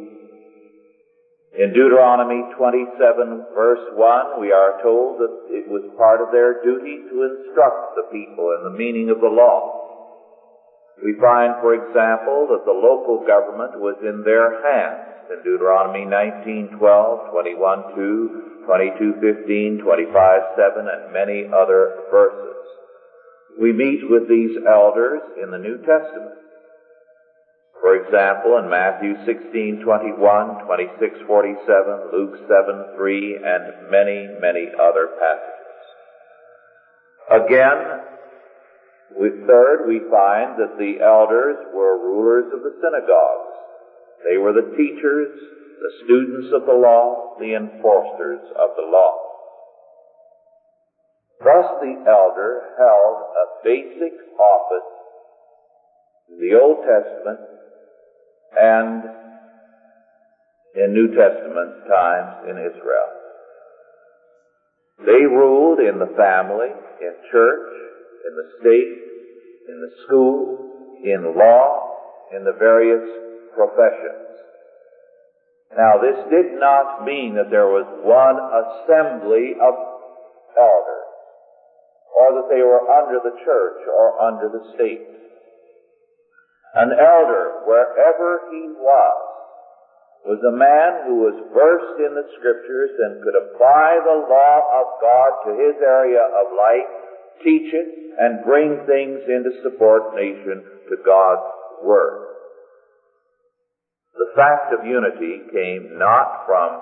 In 1.57 1.73
Deuteronomy 1.73 2.45
27 2.57 3.47
verse 3.55 3.81
1, 3.97 4.41
we 4.41 4.53
are 4.53 4.83
told 4.83 5.21
that 5.21 5.33
it 5.49 5.69
was 5.69 5.89
part 5.97 6.21
of 6.21 6.31
their 6.33 6.63
duty 6.63 7.01
to 7.09 7.23
instruct 7.33 7.97
the 7.97 8.09
people 8.13 8.53
in 8.59 8.65
the 8.65 8.77
meaning 8.77 9.09
of 9.09 9.21
the 9.21 9.33
law. 9.33 9.81
We 11.03 11.15
find, 11.15 11.55
for 11.63 11.73
example, 11.73 12.47
that 12.53 12.67
the 12.67 12.77
local 12.77 13.25
government 13.25 13.81
was 13.81 13.97
in 14.03 14.23
their 14.23 14.61
hands 14.61 15.33
in 15.33 15.43
Deuteronomy 15.45 16.05
19:12, 16.05 16.77
21:2, 17.33 18.54
22:15, 18.67 19.79
25:7, 19.79 20.89
and 20.89 21.13
many 21.13 21.47
other 21.53 22.05
verses. 22.11 22.57
We 23.59 23.73
meet 23.73 24.09
with 24.09 24.29
these 24.29 24.59
elders 24.67 25.21
in 25.41 25.51
the 25.51 25.59
New 25.59 25.79
Testament. 25.79 26.35
For 27.81 27.95
example, 27.97 28.57
in 28.59 28.69
Matthew 28.69 29.15
16:21, 29.25 30.61
26:47, 30.67 32.13
Luke 32.13 32.37
7:3, 32.49 33.37
and 33.45 33.91
many, 33.91 34.29
many 34.41 34.73
other 34.79 35.07
passages. 35.19 35.55
Again, 37.31 38.01
third, 39.47 39.87
we 39.87 40.01
find 40.11 40.57
that 40.59 40.79
the 40.79 41.01
elders 41.01 41.57
were 41.73 41.99
rulers 41.99 42.53
of 42.53 42.63
the 42.63 42.75
synagogues. 42.81 43.57
They 44.29 44.39
were 44.39 44.53
the 44.53 44.75
teachers, 44.77 45.31
the 45.81 46.05
students 46.05 46.49
of 46.55 46.67
the 46.67 46.73
law, 46.73 47.37
the 47.39 47.55
enforcers 47.55 48.43
of 48.57 48.71
the 48.77 48.87
law. 48.87 49.13
Thus 51.41 51.67
the 51.83 51.95
elder 52.09 52.63
held 52.79 53.17
a 53.35 53.47
basic 53.65 54.13
office 54.39 54.91
in 56.31 56.39
the 56.41 56.59
Old 56.59 56.85
Testament 56.87 57.41
and 58.57 59.03
in 60.75 60.93
New 60.93 61.09
Testament 61.09 61.87
times 61.89 62.49
in 62.49 62.57
Israel. 62.59 63.11
They 65.05 65.27
ruled 65.27 65.81
in 65.81 65.99
the 65.99 66.15
family, 66.17 66.71
in 67.01 67.15
church, 67.31 67.69
in 68.27 68.37
the 68.37 68.49
state, 68.61 69.05
in 69.69 69.81
the 69.81 69.91
school, 70.07 70.99
in 71.05 71.37
law, 71.37 71.97
in 72.35 72.45
the 72.45 72.57
various 72.59 73.05
professions. 73.55 74.24
Now 75.77 75.99
this 75.99 76.19
did 76.31 76.59
not 76.61 77.05
mean 77.05 77.35
that 77.35 77.51
there 77.51 77.67
was 77.67 77.87
one 78.07 78.39
assembly 78.39 79.59
of 79.59 79.75
elders, 80.55 81.11
or 82.15 82.27
that 82.39 82.49
they 82.51 82.63
were 82.63 82.87
under 82.87 83.19
the 83.19 83.35
church 83.43 83.81
or 83.91 84.23
under 84.23 84.49
the 84.49 84.65
state. 84.75 85.03
An 86.75 86.91
elder, 86.91 87.67
wherever 87.67 88.51
he 88.51 88.71
was, 88.79 89.21
was 90.25 90.41
a 90.43 90.57
man 90.57 91.07
who 91.07 91.23
was 91.23 91.37
versed 91.53 92.01
in 92.01 92.15
the 92.15 92.27
scriptures 92.39 92.91
and 92.99 93.23
could 93.23 93.37
apply 93.37 94.01
the 94.03 94.25
law 94.25 94.59
of 94.81 94.87
God 95.03 95.31
to 95.47 95.51
his 95.53 95.77
area 95.83 96.23
of 96.23 96.55
life, 96.57 96.91
teach 97.45 97.69
it, 97.75 97.89
and 98.19 98.45
bring 98.47 98.87
things 98.87 99.21
into 99.29 99.51
subordination 99.63 100.65
to 100.89 100.97
God's 101.05 101.47
Word. 101.83 102.34
The 104.15 104.31
fact 104.37 104.73
of 104.73 104.87
unity 104.87 105.43
came 105.51 105.99
not 105.99 106.47
from 106.47 106.81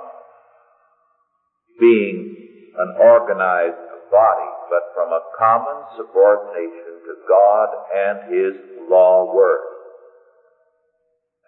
being 1.80 2.36
an 2.76 2.94
organized 3.00 3.88
body, 4.12 4.50
but 4.68 4.92
from 4.94 5.12
a 5.12 5.24
common 5.38 5.78
subordination 5.96 7.00
to 7.08 7.14
God 7.26 7.68
and 7.96 8.16
His 8.28 8.54
law 8.88 9.34
word. 9.34 9.64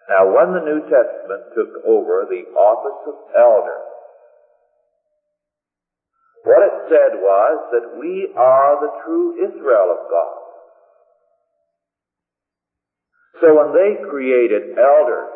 Now, 0.09 0.25
when 0.25 0.53
the 0.53 0.65
New 0.65 0.81
Testament 0.89 1.53
took 1.53 1.85
over 1.85 2.25
the 2.29 2.49
office 2.57 3.01
of 3.05 3.15
elder, 3.37 3.79
what 6.45 6.61
it 6.61 6.89
said 6.89 7.17
was 7.21 7.55
that 7.73 7.97
we 7.99 8.29
are 8.37 8.81
the 8.81 8.93
true 9.05 9.33
Israel 9.49 9.97
of 9.97 10.09
God. 10.09 10.45
So 13.41 13.53
when 13.53 13.73
they 13.73 14.09
created 14.09 14.77
elders, 14.77 15.34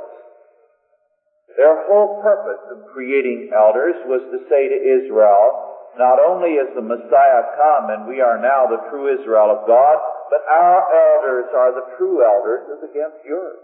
their 1.57 1.87
whole 1.87 2.21
purpose 2.21 2.61
of 2.71 2.93
creating 2.93 3.51
elders 3.55 3.95
was 4.05 4.21
to 4.31 4.39
say 4.49 4.69
to 4.69 4.79
Israel, 4.79 5.69
not 5.97 6.19
only 6.21 6.55
is 6.55 6.69
the 6.75 6.85
Messiah 6.85 7.43
come 7.57 7.89
and 7.89 8.07
we 8.07 8.21
are 8.21 8.39
now 8.39 8.69
the 8.69 8.89
true 8.89 9.09
Israel 9.09 9.51
of 9.51 9.67
God, 9.67 9.97
but 10.29 10.45
our 10.45 10.79
elders 10.85 11.49
are 11.55 11.73
the 11.73 11.87
true 11.97 12.23
elders 12.23 12.77
as 12.77 12.89
against 12.89 13.25
yours. 13.25 13.59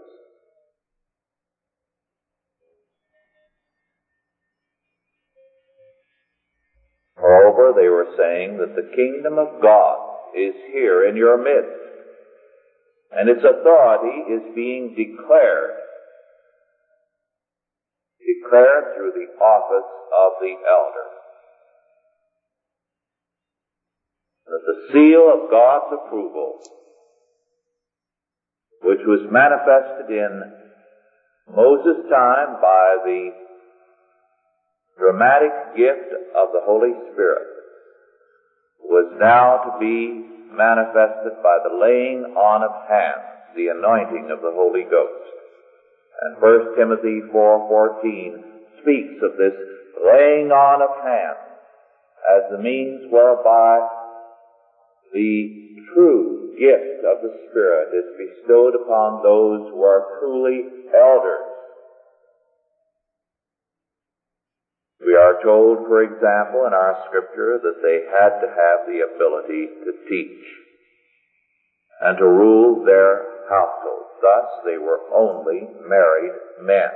Moreover, 7.16 7.72
they 7.80 7.88
were 7.88 8.12
saying 8.18 8.58
that 8.58 8.76
the 8.76 8.94
kingdom 8.94 9.38
of 9.38 9.62
God 9.62 9.98
is 10.36 10.54
here 10.72 11.08
in 11.08 11.16
your 11.16 11.38
midst, 11.38 11.80
and 13.12 13.28
its 13.28 13.40
authority 13.40 14.32
is 14.32 14.54
being 14.54 14.94
declared. 14.94 15.75
Declared 18.26 18.96
through 18.96 19.12
the 19.14 19.30
office 19.38 19.90
of 20.10 20.32
the 20.40 20.54
elder. 20.66 21.06
That 24.46 24.62
the 24.66 24.92
seal 24.92 25.30
of 25.32 25.50
God's 25.50 25.94
approval, 26.02 26.58
which 28.82 29.00
was 29.06 29.30
manifested 29.30 30.10
in 30.10 30.42
Moses' 31.54 32.10
time 32.10 32.60
by 32.60 32.96
the 33.04 33.30
dramatic 34.98 35.76
gift 35.76 36.10
of 36.34 36.50
the 36.52 36.62
Holy 36.64 36.92
Spirit 37.12 37.46
was 38.80 39.12
now 39.20 39.58
to 39.70 39.78
be 39.78 40.26
manifested 40.50 41.36
by 41.42 41.58
the 41.62 41.74
laying 41.74 42.24
on 42.34 42.62
of 42.62 42.72
hands, 42.88 43.54
the 43.54 43.68
anointing 43.68 44.30
of 44.30 44.40
the 44.40 44.52
Holy 44.54 44.84
Ghost. 44.84 45.35
And 46.22 46.40
1 46.40 46.76
Timothy 46.76 47.20
4.14 47.32 48.82
speaks 48.82 49.22
of 49.22 49.36
this 49.36 49.52
laying 50.00 50.50
on 50.50 50.82
of 50.82 51.04
hands 51.04 51.46
as 52.26 52.42
the 52.50 52.58
means 52.58 53.10
whereby 53.10 53.80
the 55.12 55.82
true 55.94 56.56
gift 56.58 57.04
of 57.04 57.22
the 57.22 57.32
Spirit 57.50 57.92
is 57.94 58.08
bestowed 58.16 58.74
upon 58.74 59.22
those 59.22 59.68
who 59.70 59.84
are 59.84 60.18
truly 60.20 60.64
elders. 60.96 61.46
We 65.04 65.14
are 65.14 65.40
told, 65.44 65.86
for 65.86 66.02
example, 66.02 66.66
in 66.66 66.72
our 66.72 66.96
scripture 67.06 67.60
that 67.62 67.78
they 67.82 68.08
had 68.10 68.40
to 68.40 68.48
have 68.48 68.88
the 68.88 69.04
ability 69.04 69.68
to 69.84 69.92
teach 70.08 70.44
and 72.00 72.18
to 72.18 72.24
rule 72.24 72.84
their 72.84 73.35
household. 73.48 74.06
Thus, 74.22 74.48
they 74.64 74.78
were 74.78 75.00
only 75.14 75.68
married 75.86 76.36
men. 76.60 76.90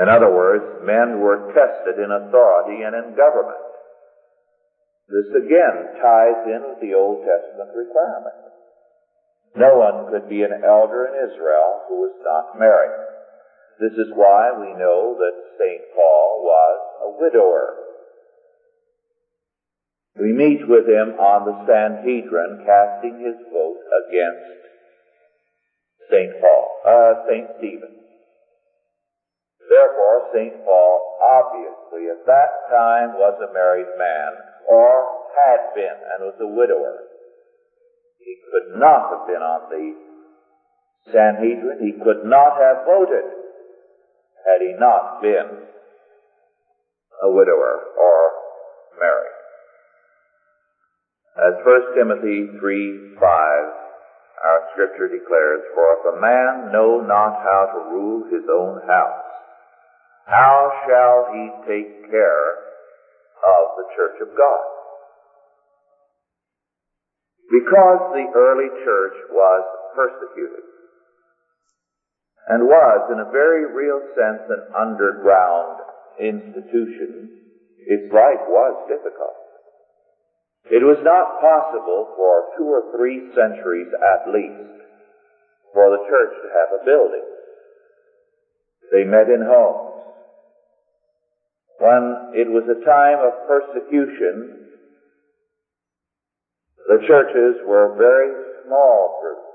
In 0.00 0.08
other 0.08 0.30
words, 0.30 0.84
men 0.84 1.18
were 1.20 1.50
tested 1.50 1.98
in 1.98 2.10
authority 2.10 2.82
and 2.82 2.94
in 2.94 3.16
government. 3.16 3.64
This 5.08 5.32
again 5.42 5.96
ties 6.04 6.44
in 6.46 6.62
with 6.68 6.80
the 6.84 6.94
Old 6.94 7.24
Testament 7.24 7.72
requirement. 7.74 8.36
No 9.56 9.80
one 9.80 10.12
could 10.12 10.28
be 10.28 10.44
an 10.44 10.60
elder 10.62 11.08
in 11.08 11.16
Israel 11.16 11.88
who 11.88 12.04
was 12.04 12.14
not 12.20 12.60
married. 12.60 13.08
This 13.80 13.96
is 13.96 14.12
why 14.14 14.52
we 14.52 14.76
know 14.76 15.16
that 15.16 15.56
St. 15.56 15.82
Paul 15.96 16.44
was 16.44 16.78
a 17.02 17.10
widower. 17.24 17.87
We 20.18 20.32
meet 20.32 20.66
with 20.66 20.88
him 20.88 21.14
on 21.14 21.46
the 21.46 21.56
Sanhedrin 21.62 22.66
casting 22.66 23.22
his 23.22 23.38
vote 23.54 23.78
against 24.02 24.58
St. 26.10 26.40
Paul, 26.40 26.66
uh, 26.82 27.12
St. 27.30 27.46
Stephen. 27.58 27.94
Therefore, 29.70 30.32
St. 30.34 30.64
Paul 30.64 31.08
obviously 31.22 32.10
at 32.10 32.26
that 32.26 32.50
time 32.70 33.14
was 33.14 33.36
a 33.38 33.52
married 33.52 33.92
man, 33.98 34.30
or 34.66 35.06
had 35.36 35.74
been, 35.74 35.98
and 36.14 36.24
was 36.24 36.38
a 36.40 36.50
widower. 36.50 37.04
He 38.18 38.34
could 38.50 38.80
not 38.80 39.10
have 39.12 39.26
been 39.28 39.42
on 39.42 39.70
the 39.70 39.86
Sanhedrin. 41.12 41.78
He 41.80 41.92
could 41.92 42.24
not 42.24 42.58
have 42.58 42.84
voted 42.84 43.24
had 44.46 44.60
he 44.60 44.74
not 44.78 45.22
been 45.22 45.68
a 47.22 47.30
widower 47.30 47.82
or 47.98 48.18
married. 48.98 49.37
As 51.38 51.54
1 51.62 51.94
Timothy 51.94 52.50
3 52.58 53.14
5, 53.14 53.22
our 53.22 54.60
scripture 54.74 55.06
declares, 55.06 55.62
For 55.70 55.86
if 55.94 56.02
a 56.10 56.20
man 56.20 56.72
know 56.74 56.98
not 56.98 57.38
how 57.46 57.70
to 57.78 57.94
rule 57.94 58.26
his 58.26 58.42
own 58.50 58.82
house, 58.90 59.28
how 60.26 60.58
shall 60.82 61.30
he 61.30 61.44
take 61.62 62.10
care 62.10 62.50
of 63.38 63.64
the 63.78 63.86
church 63.94 64.18
of 64.26 64.34
God? 64.34 64.66
Because 67.54 68.02
the 68.18 68.26
early 68.34 68.70
church 68.82 69.16
was 69.30 69.62
persecuted 69.94 70.66
and 72.48 72.66
was, 72.66 73.12
in 73.14 73.20
a 73.20 73.30
very 73.30 73.62
real 73.78 74.02
sense, 74.18 74.42
an 74.50 74.74
underground 74.74 75.86
institution, 76.18 77.30
its 77.86 78.12
life 78.12 78.42
was 78.50 78.74
difficult. 78.90 79.47
It 80.70 80.84
was 80.84 81.00
not 81.00 81.40
possible 81.40 82.12
for 82.16 82.52
two 82.58 82.68
or 82.68 82.92
three 82.96 83.32
centuries 83.32 83.88
at 83.88 84.28
least 84.28 84.68
for 85.72 85.88
the 85.90 86.04
church 86.08 86.34
to 86.44 86.48
have 86.52 86.80
a 86.80 86.84
building. 86.84 87.24
They 88.92 89.04
met 89.04 89.28
in 89.28 89.40
homes. 89.40 89.88
When 91.78 92.34
it 92.34 92.48
was 92.50 92.68
a 92.68 92.84
time 92.84 93.20
of 93.24 93.48
persecution, 93.48 94.68
the 96.88 97.00
churches 97.06 97.62
were 97.64 97.96
very 97.96 98.32
small 98.66 99.20
groups. 99.22 99.48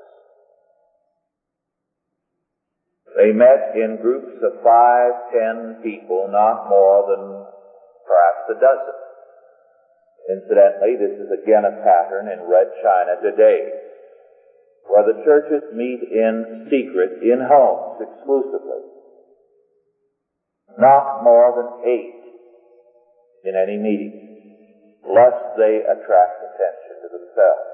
They 3.17 3.31
met 3.31 3.75
in 3.75 4.01
groups 4.01 4.41
of 4.41 4.63
five, 4.63 5.11
ten 5.33 5.81
people, 5.83 6.29
not 6.31 6.69
more 6.69 7.05
than 7.09 7.45
perhaps 8.07 8.49
a 8.49 8.53
dozen. 8.57 9.12
Incidentally, 10.29 10.95
this 10.95 11.19
is 11.19 11.29
again 11.43 11.67
a 11.67 11.83
pattern 11.83 12.31
in 12.31 12.47
Red 12.47 12.71
China 12.79 13.19
today, 13.19 13.59
where 14.87 15.03
the 15.03 15.19
churches 15.25 15.63
meet 15.75 15.99
in 15.99 16.67
secret, 16.71 17.19
in 17.23 17.43
homes 17.43 17.99
exclusively. 17.99 18.87
Not 20.79 21.23
more 21.23 21.51
than 21.59 21.91
eight 21.91 22.23
in 23.43 23.53
any 23.55 23.77
meeting, 23.77 24.95
lest 25.03 25.59
they 25.59 25.83
attract 25.83 26.35
attention 26.39 26.95
to 27.03 27.07
themselves. 27.11 27.73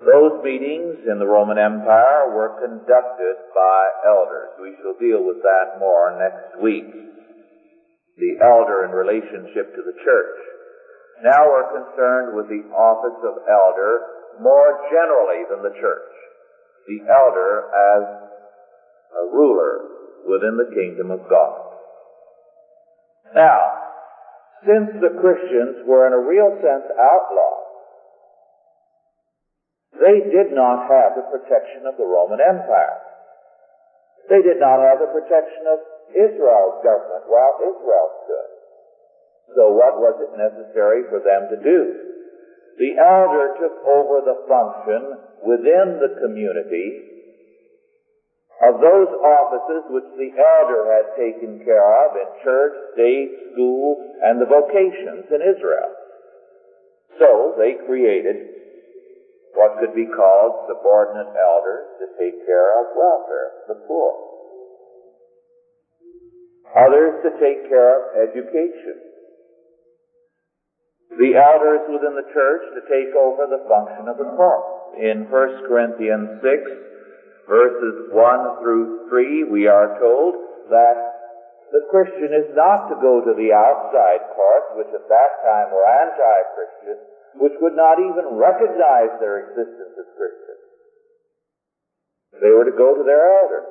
Those 0.00 0.42
meetings 0.42 1.04
in 1.04 1.20
the 1.20 1.28
Roman 1.28 1.58
Empire 1.58 2.32
were 2.32 2.56
conducted 2.56 3.36
by 3.52 3.80
elders. 4.08 4.56
We 4.56 4.72
shall 4.80 4.96
deal 4.96 5.22
with 5.28 5.44
that 5.44 5.76
more 5.78 6.16
next 6.16 6.56
week. 6.62 6.88
The 8.20 8.36
elder 8.44 8.84
in 8.84 8.92
relationship 8.92 9.72
to 9.72 9.82
the 9.82 9.96
church. 10.04 10.36
Now 11.24 11.40
we're 11.48 11.72
concerned 11.72 12.36
with 12.36 12.52
the 12.52 12.68
office 12.76 13.16
of 13.24 13.48
elder 13.48 13.92
more 14.44 14.88
generally 14.92 15.48
than 15.48 15.64
the 15.64 15.76
church. 15.80 16.12
The 16.84 17.00
elder 17.08 17.72
as 17.72 18.04
a 19.16 19.24
ruler 19.32 19.88
within 20.28 20.60
the 20.60 20.68
kingdom 20.76 21.10
of 21.10 21.24
God. 21.28 21.80
Now, 23.34 23.58
since 24.66 25.00
the 25.00 25.16
Christians 25.20 25.86
were 25.86 26.06
in 26.06 26.12
a 26.12 26.20
real 26.20 26.52
sense 26.60 26.92
outlawed, 26.92 27.60
they 29.96 30.28
did 30.28 30.52
not 30.52 30.88
have 30.88 31.16
the 31.16 31.28
protection 31.32 31.88
of 31.88 31.96
the 31.96 32.04
Roman 32.04 32.40
Empire. 32.40 33.09
They 34.30 34.46
did 34.46 34.62
not 34.62 34.78
have 34.78 35.02
the 35.02 35.10
protection 35.10 35.66
of 35.66 35.78
Israel's 36.14 36.78
government 36.86 37.26
while 37.26 37.58
Israel 37.66 38.08
stood. 38.22 38.50
So 39.58 39.74
what 39.74 39.98
was 39.98 40.14
it 40.22 40.38
necessary 40.38 41.02
for 41.10 41.18
them 41.18 41.50
to 41.50 41.58
do? 41.58 41.80
The 42.78 42.94
elder 42.94 43.58
took 43.58 43.74
over 43.82 44.22
the 44.22 44.38
function 44.46 45.18
within 45.42 45.98
the 45.98 46.14
community 46.22 47.10
of 48.62 48.78
those 48.78 49.10
offices 49.18 49.82
which 49.90 50.10
the 50.14 50.30
elder 50.38 50.86
had 50.94 51.18
taken 51.18 51.58
care 51.66 51.82
of 52.06 52.14
in 52.14 52.28
church, 52.44 52.74
state, 52.94 53.34
school, 53.50 53.98
and 54.22 54.38
the 54.38 54.46
vocations 54.46 55.26
in 55.26 55.42
Israel. 55.42 55.90
So 57.18 57.58
they 57.58 57.74
created 57.84 58.59
what 59.54 59.78
could 59.80 59.94
be 59.94 60.06
called 60.06 60.70
subordinate 60.70 61.34
elders 61.34 61.86
to 61.98 62.06
take 62.18 62.46
care 62.46 62.70
of 62.80 62.94
welfare, 62.94 63.50
the 63.68 63.78
poor. 63.86 64.30
Others 66.70 67.26
to 67.26 67.30
take 67.42 67.66
care 67.66 67.98
of 67.98 68.30
education. 68.30 69.10
The 71.18 71.34
elders 71.34 71.90
within 71.90 72.14
the 72.14 72.30
church 72.30 72.62
to 72.78 72.82
take 72.86 73.10
over 73.18 73.50
the 73.50 73.66
function 73.66 74.06
of 74.06 74.16
the 74.16 74.30
court. 74.38 74.94
In 75.02 75.26
1 75.26 75.66
Corinthians 75.66 76.38
6, 76.38 76.46
verses 77.50 78.14
1 78.14 78.62
through 78.62 79.10
3, 79.10 79.50
we 79.50 79.66
are 79.66 79.98
told 79.98 80.38
that 80.70 80.96
the 81.74 81.86
Christian 81.90 82.30
is 82.30 82.54
not 82.54 82.90
to 82.90 82.98
go 83.02 83.22
to 83.22 83.34
the 83.34 83.50
outside 83.50 84.22
courts, 84.34 84.70
which 84.78 84.90
at 84.94 85.06
that 85.10 85.32
time 85.42 85.74
were 85.74 85.86
anti-Christian, 85.86 86.98
which 87.38 87.54
would 87.60 87.76
not 87.76 88.00
even 88.00 88.34
recognize 88.34 89.14
their 89.20 89.50
existence 89.50 89.94
as 89.94 90.08
Christians. 90.16 90.64
They 92.42 92.50
were 92.50 92.64
to 92.64 92.74
go 92.74 92.96
to 92.96 93.04
their 93.04 93.22
elder 93.22 93.62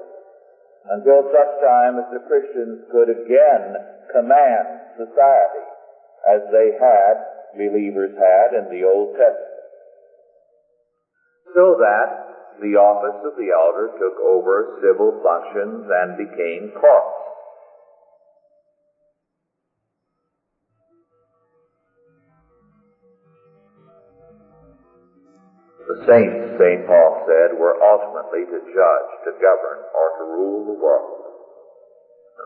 until 0.95 1.27
such 1.31 1.53
time 1.59 1.99
as 1.99 2.07
the 2.13 2.23
Christians 2.27 2.87
could 2.91 3.09
again 3.09 3.75
command 4.13 4.67
society 4.95 5.65
as 6.27 6.41
they 6.51 6.75
had, 6.79 7.13
believers 7.55 8.15
had 8.15 8.55
in 8.55 8.65
the 8.71 8.83
Old 8.87 9.15
Testament. 9.15 9.67
So 11.55 11.75
that 11.79 12.59
the 12.61 12.75
office 12.75 13.23
of 13.25 13.39
the 13.39 13.49
elder 13.55 13.89
took 13.97 14.19
over 14.19 14.79
civil 14.83 15.15
functions 15.23 15.87
and 15.87 16.19
became 16.19 16.75
courts. 16.75 17.28
The 25.99 26.07
saints, 26.07 26.55
St. 26.55 26.87
Paul 26.87 27.27
said, 27.27 27.59
were 27.59 27.75
ultimately 27.83 28.47
to 28.47 28.59
judge, 28.71 29.11
to 29.27 29.31
govern, 29.35 29.79
or 29.83 30.07
to 30.15 30.23
rule 30.31 30.63
the 30.71 30.79
world. 30.79 31.19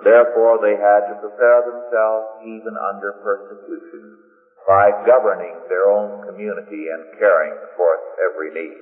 Therefore, 0.03 0.57
they 0.57 0.73
had 0.73 1.05
to 1.13 1.21
prepare 1.21 1.61
themselves 1.61 2.41
even 2.49 2.73
under 2.73 3.13
persecution 3.21 4.17
by 4.65 4.89
governing 5.05 5.53
their 5.69 5.85
own 5.85 6.25
community 6.25 6.89
and 6.89 7.19
caring 7.19 7.53
for 7.77 7.93
its 7.93 8.09
every 8.25 8.49
need. 8.57 8.81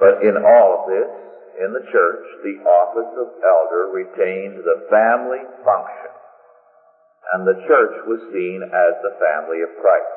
But 0.00 0.26
in 0.26 0.34
all 0.42 0.82
of 0.82 0.90
this, 0.90 1.10
in 1.62 1.70
the 1.72 1.86
church, 1.92 2.24
the 2.42 2.66
office 2.66 3.14
of 3.14 3.28
elder 3.46 3.94
retained 3.94 4.58
the 4.64 4.90
family 4.90 5.46
function 5.62 6.15
and 7.32 7.46
the 7.46 7.58
church 7.66 7.96
was 8.06 8.20
seen 8.32 8.62
as 8.62 8.92
the 9.02 9.16
family 9.18 9.62
of 9.62 9.70
Christ. 9.82 10.16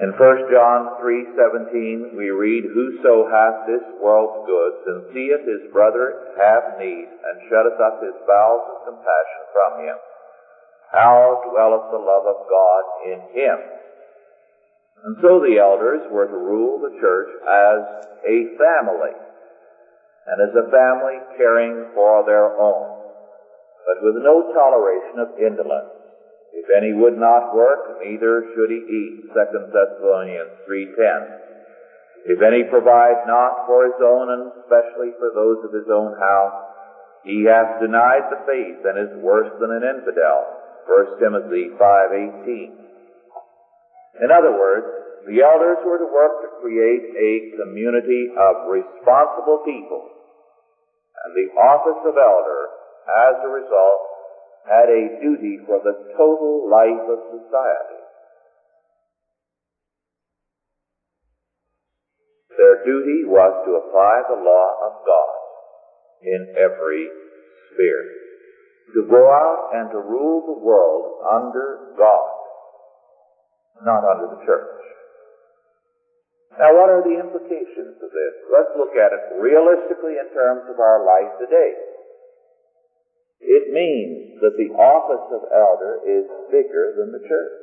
In 0.00 0.10
1 0.16 0.50
John 0.50 0.98
3:17 1.02 2.16
we 2.16 2.30
read, 2.30 2.64
Whoso 2.64 3.28
hath 3.28 3.66
this 3.66 3.84
world's 4.00 4.46
goods 4.46 4.80
and 4.86 5.12
seeth 5.12 5.44
his 5.46 5.70
brother 5.72 6.32
have 6.38 6.78
need 6.78 7.06
and 7.06 7.48
shutteth 7.48 7.78
up 7.78 8.02
his 8.02 8.14
bowels 8.26 8.62
of 8.72 8.86
compassion 8.86 9.42
from 9.52 9.84
him, 9.84 9.96
how 10.92 11.40
dwelleth 11.50 11.90
the 11.90 11.98
love 11.98 12.26
of 12.26 12.48
God 12.48 12.82
in 13.04 13.20
him? 13.32 13.58
And 15.04 15.16
so 15.20 15.40
the 15.40 15.58
elders 15.58 16.02
were 16.10 16.26
to 16.26 16.36
rule 16.36 16.78
the 16.78 17.00
church 17.00 17.28
as 17.48 17.80
a 18.24 18.56
family, 18.56 19.16
and 20.26 20.40
as 20.40 20.54
a 20.54 20.70
family 20.70 21.18
caring 21.36 21.90
for 21.94 22.24
their 22.24 22.54
own 22.56 23.01
but 23.86 24.02
with 24.02 24.22
no 24.22 24.52
toleration 24.54 25.18
of 25.18 25.38
indolence. 25.38 26.02
If 26.52 26.68
any 26.70 26.92
would 26.92 27.18
not 27.18 27.56
work, 27.56 27.98
neither 28.04 28.44
should 28.54 28.70
he 28.70 28.82
eat. 28.84 29.32
2 29.32 29.72
Thessalonians 29.72 30.62
3.10 30.68 32.36
If 32.36 32.38
any 32.44 32.62
provide 32.68 33.26
not 33.26 33.66
for 33.66 33.88
his 33.88 33.98
own, 33.98 34.30
and 34.30 34.52
especially 34.62 35.16
for 35.18 35.32
those 35.34 35.64
of 35.64 35.72
his 35.72 35.88
own 35.90 36.14
house, 36.20 36.72
he 37.24 37.46
hath 37.48 37.80
denied 37.80 38.30
the 38.30 38.44
faith 38.46 38.84
and 38.84 38.98
is 38.98 39.22
worse 39.22 39.50
than 39.58 39.70
an 39.70 39.82
infidel. 39.82 40.46
1 40.86 41.18
Timothy 41.18 41.70
5.18 41.78 42.70
In 44.22 44.30
other 44.30 44.52
words, 44.52 44.86
the 45.26 45.38
elders 45.40 45.78
were 45.86 45.98
to 46.02 46.10
work 46.10 46.42
to 46.42 46.58
create 46.60 47.04
a 47.14 47.62
community 47.62 48.26
of 48.34 48.66
responsible 48.66 49.62
people. 49.64 50.02
And 51.24 51.30
the 51.38 51.54
office 51.54 52.02
of 52.02 52.18
elder 52.18 52.81
as 53.08 53.34
a 53.44 53.50
result, 53.50 54.00
had 54.66 54.86
a 54.86 55.18
duty 55.18 55.58
for 55.66 55.82
the 55.82 56.14
total 56.14 56.70
life 56.70 57.02
of 57.10 57.18
society. 57.34 58.02
Their 62.56 62.84
duty 62.84 63.26
was 63.26 63.52
to 63.66 63.80
apply 63.80 64.22
the 64.28 64.38
law 64.38 64.68
of 64.86 64.92
God 65.02 65.34
in 66.22 66.54
every 66.54 67.08
sphere, 67.72 68.06
to 68.94 69.08
go 69.10 69.26
out 69.26 69.74
and 69.74 69.90
to 69.90 69.98
rule 69.98 70.46
the 70.46 70.60
world 70.62 71.26
under 71.26 71.96
God, 71.98 72.30
not 73.82 74.04
under 74.06 74.36
the 74.36 74.46
church. 74.46 74.78
Now, 76.60 76.76
what 76.76 76.92
are 76.92 77.02
the 77.02 77.16
implications 77.16 77.96
of 77.96 78.10
this? 78.12 78.34
Let's 78.52 78.76
look 78.76 78.92
at 78.92 79.10
it 79.10 79.40
realistically 79.40 80.20
in 80.20 80.28
terms 80.36 80.68
of 80.68 80.78
our 80.78 81.00
life 81.02 81.40
today. 81.40 81.91
It 83.42 83.74
means 83.74 84.38
that 84.40 84.54
the 84.54 84.70
office 84.78 85.26
of 85.34 85.50
elder 85.50 85.98
is 86.06 86.24
bigger 86.50 86.94
than 86.94 87.10
the 87.10 87.26
church. 87.26 87.58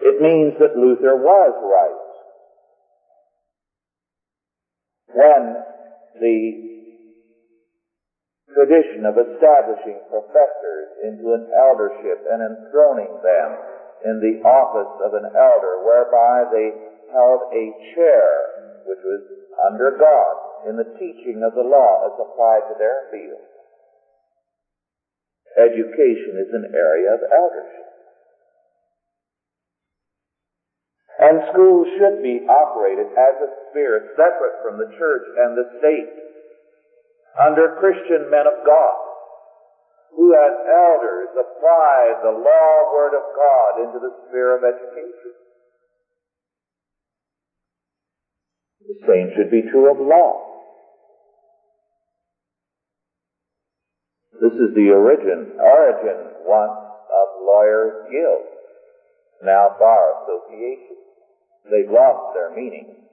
It 0.00 0.20
means 0.20 0.52
that 0.60 0.76
Luther 0.76 1.16
was 1.16 1.54
right 1.64 2.00
when 5.16 5.56
the 6.20 6.40
tradition 8.52 9.06
of 9.06 9.16
establishing 9.16 10.00
professors 10.12 10.88
into 11.08 11.32
an 11.32 11.48
eldership 11.56 12.20
and 12.28 12.40
enthroning 12.44 13.16
them 13.24 13.48
in 14.04 14.20
the 14.20 14.44
office 14.44 14.92
of 15.04 15.14
an 15.14 15.28
elder, 15.36 15.84
whereby 15.84 16.44
they 16.52 16.68
held 17.12 17.40
a 17.52 17.64
chair 17.96 18.28
which 18.84 19.00
was 19.04 19.22
under 19.68 19.96
God 19.96 20.49
in 20.68 20.76
the 20.76 20.96
teaching 20.98 21.42
of 21.44 21.54
the 21.54 21.64
law 21.64 22.08
as 22.08 22.16
applied 22.18 22.68
to 22.68 22.76
their 22.78 23.08
field. 23.12 23.44
Education 25.58 26.38
is 26.38 26.50
an 26.54 26.72
area 26.74 27.10
of 27.14 27.20
eldership. 27.26 27.90
And 31.20 31.52
schools 31.52 31.86
should 31.98 32.22
be 32.22 32.46
operated 32.48 33.12
as 33.12 33.34
a 33.44 33.50
sphere 33.68 34.16
separate 34.16 34.56
from 34.64 34.78
the 34.78 34.88
church 34.96 35.26
and 35.36 35.52
the 35.52 35.68
state, 35.82 36.16
under 37.36 37.76
Christian 37.76 38.30
men 38.30 38.46
of 38.46 38.64
God, 38.64 38.98
who 40.16 40.32
as 40.32 40.54
elders 40.64 41.28
apply 41.36 42.24
the 42.24 42.34
law 42.40 42.72
word 42.94 43.14
of 43.14 43.26
God 43.36 43.84
into 43.84 43.98
the 44.00 44.14
sphere 44.26 44.56
of 44.56 44.64
education. 44.64 45.32
The 48.80 49.06
same 49.06 49.28
should 49.36 49.50
be 49.50 49.68
true 49.70 49.90
of 49.90 50.00
law. 50.00 50.49
This 54.40 54.56
is 54.56 54.72
the 54.72 54.88
origin, 54.88 55.52
origin 55.60 56.32
once 56.48 56.80
of 57.12 57.26
lawyers' 57.44 58.08
guilds, 58.08 58.56
now 59.44 59.76
bar 59.78 60.24
associations. 60.24 61.04
They've 61.68 61.92
lost 61.92 62.32
their 62.32 62.56
meaning. 62.56 63.04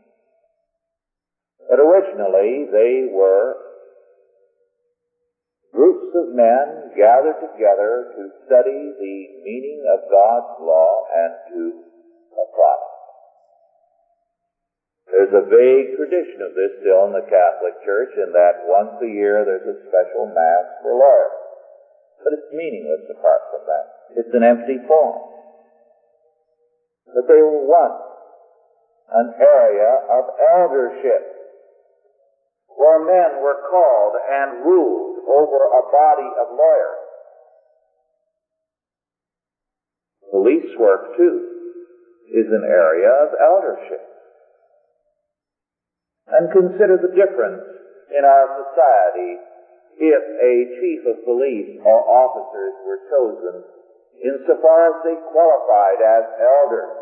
But 1.70 1.80
originally 1.80 2.72
they 2.72 3.12
were 3.12 3.56
groups 5.74 6.16
of 6.16 6.34
men 6.34 6.96
gathered 6.96 7.44
together 7.44 8.08
to 8.16 8.24
study 8.48 8.96
the 8.96 9.18
meaning 9.44 9.84
of 9.84 10.10
God's 10.10 10.64
law 10.64 11.04
and 11.12 11.34
to 11.52 11.62
apply 12.32 12.76
it. 12.88 12.97
There's 15.08 15.32
a 15.32 15.48
vague 15.48 15.96
tradition 15.96 16.44
of 16.44 16.52
this 16.52 16.84
still 16.84 17.08
in 17.08 17.16
the 17.16 17.24
Catholic 17.32 17.80
Church 17.88 18.12
in 18.20 18.36
that 18.36 18.68
once 18.68 19.00
a 19.00 19.08
year 19.08 19.48
there's 19.48 19.68
a 19.68 19.80
special 19.88 20.28
Mass 20.28 20.68
for 20.84 21.00
lawyers. 21.00 21.38
But 22.24 22.36
it's 22.36 22.52
meaningless 22.52 23.08
apart 23.16 23.42
from 23.52 23.64
that. 23.72 23.86
It's 24.20 24.34
an 24.36 24.44
empty 24.44 24.84
form. 24.84 25.16
But 27.08 27.24
they 27.28 27.40
once 27.40 28.04
an 29.16 29.34
area 29.40 30.04
of 30.12 30.24
eldership 30.60 31.24
where 32.76 33.00
men 33.08 33.42
were 33.42 33.64
called 33.72 34.16
and 34.20 34.66
ruled 34.66 35.24
over 35.24 35.60
a 35.72 35.84
body 35.92 36.30
of 36.40 36.48
lawyers. 36.52 37.08
Police 40.32 40.78
work, 40.78 41.16
too, 41.16 41.48
is 42.28 42.48
an 42.52 42.64
area 42.68 43.10
of 43.10 43.30
eldership. 43.40 44.07
And 46.28 46.52
consider 46.52 47.00
the 47.00 47.16
difference 47.16 47.64
in 48.12 48.24
our 48.28 48.48
society 48.68 49.32
if 49.98 50.24
a 50.44 50.54
chief 50.78 51.02
of 51.08 51.26
police 51.26 51.80
or 51.82 52.00
officers 52.04 52.76
were 52.84 53.02
chosen 53.10 53.56
insofar 54.22 54.92
as 54.92 54.98
they 55.06 55.18
qualified 55.32 56.00
as 56.04 56.24
elders 56.42 56.94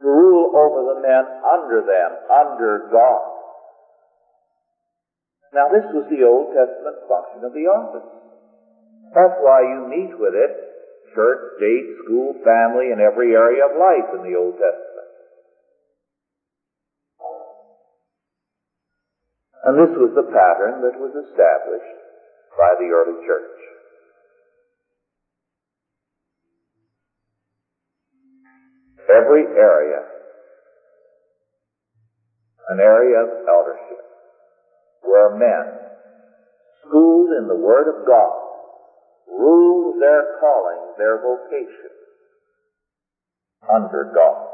to 0.00 0.06
rule 0.06 0.52
over 0.52 0.94
the 0.94 1.00
men 1.00 1.24
under 1.40 1.80
them, 1.82 2.10
under 2.28 2.90
God. 2.92 3.36
Now 5.54 5.72
this 5.72 5.88
was 5.94 6.04
the 6.12 6.20
Old 6.20 6.52
Testament 6.52 7.00
function 7.08 7.48
of 7.48 7.56
the 7.56 7.64
office. 7.64 8.10
That's 9.14 9.40
why 9.40 9.64
you 9.64 9.88
meet 9.88 10.12
with 10.20 10.36
it, 10.36 10.52
church, 11.14 11.56
state, 11.56 11.86
school, 12.04 12.36
family, 12.44 12.92
in 12.92 13.00
every 13.00 13.32
area 13.32 13.64
of 13.64 13.72
life 13.80 14.20
in 14.20 14.28
the 14.28 14.36
Old 14.36 14.60
Testament. 14.60 14.75
And 19.66 19.74
this 19.74 19.90
was 19.98 20.14
the 20.14 20.30
pattern 20.30 20.78
that 20.86 20.94
was 20.94 21.10
established 21.26 21.98
by 22.54 22.78
the 22.78 22.86
early 22.86 23.18
church. 23.26 23.58
Every 29.10 29.42
area, 29.42 30.06
an 32.70 32.78
area 32.78 33.26
of 33.26 33.30
eldership, 33.50 34.06
where 35.02 35.34
men, 35.34 35.66
schooled 36.86 37.34
in 37.34 37.48
the 37.48 37.58
Word 37.58 37.90
of 37.90 38.06
God, 38.06 38.38
ruled 39.26 40.00
their 40.00 40.38
calling, 40.38 40.94
their 40.96 41.18
vocation, 41.18 41.90
under 43.66 44.12
God. 44.14 44.46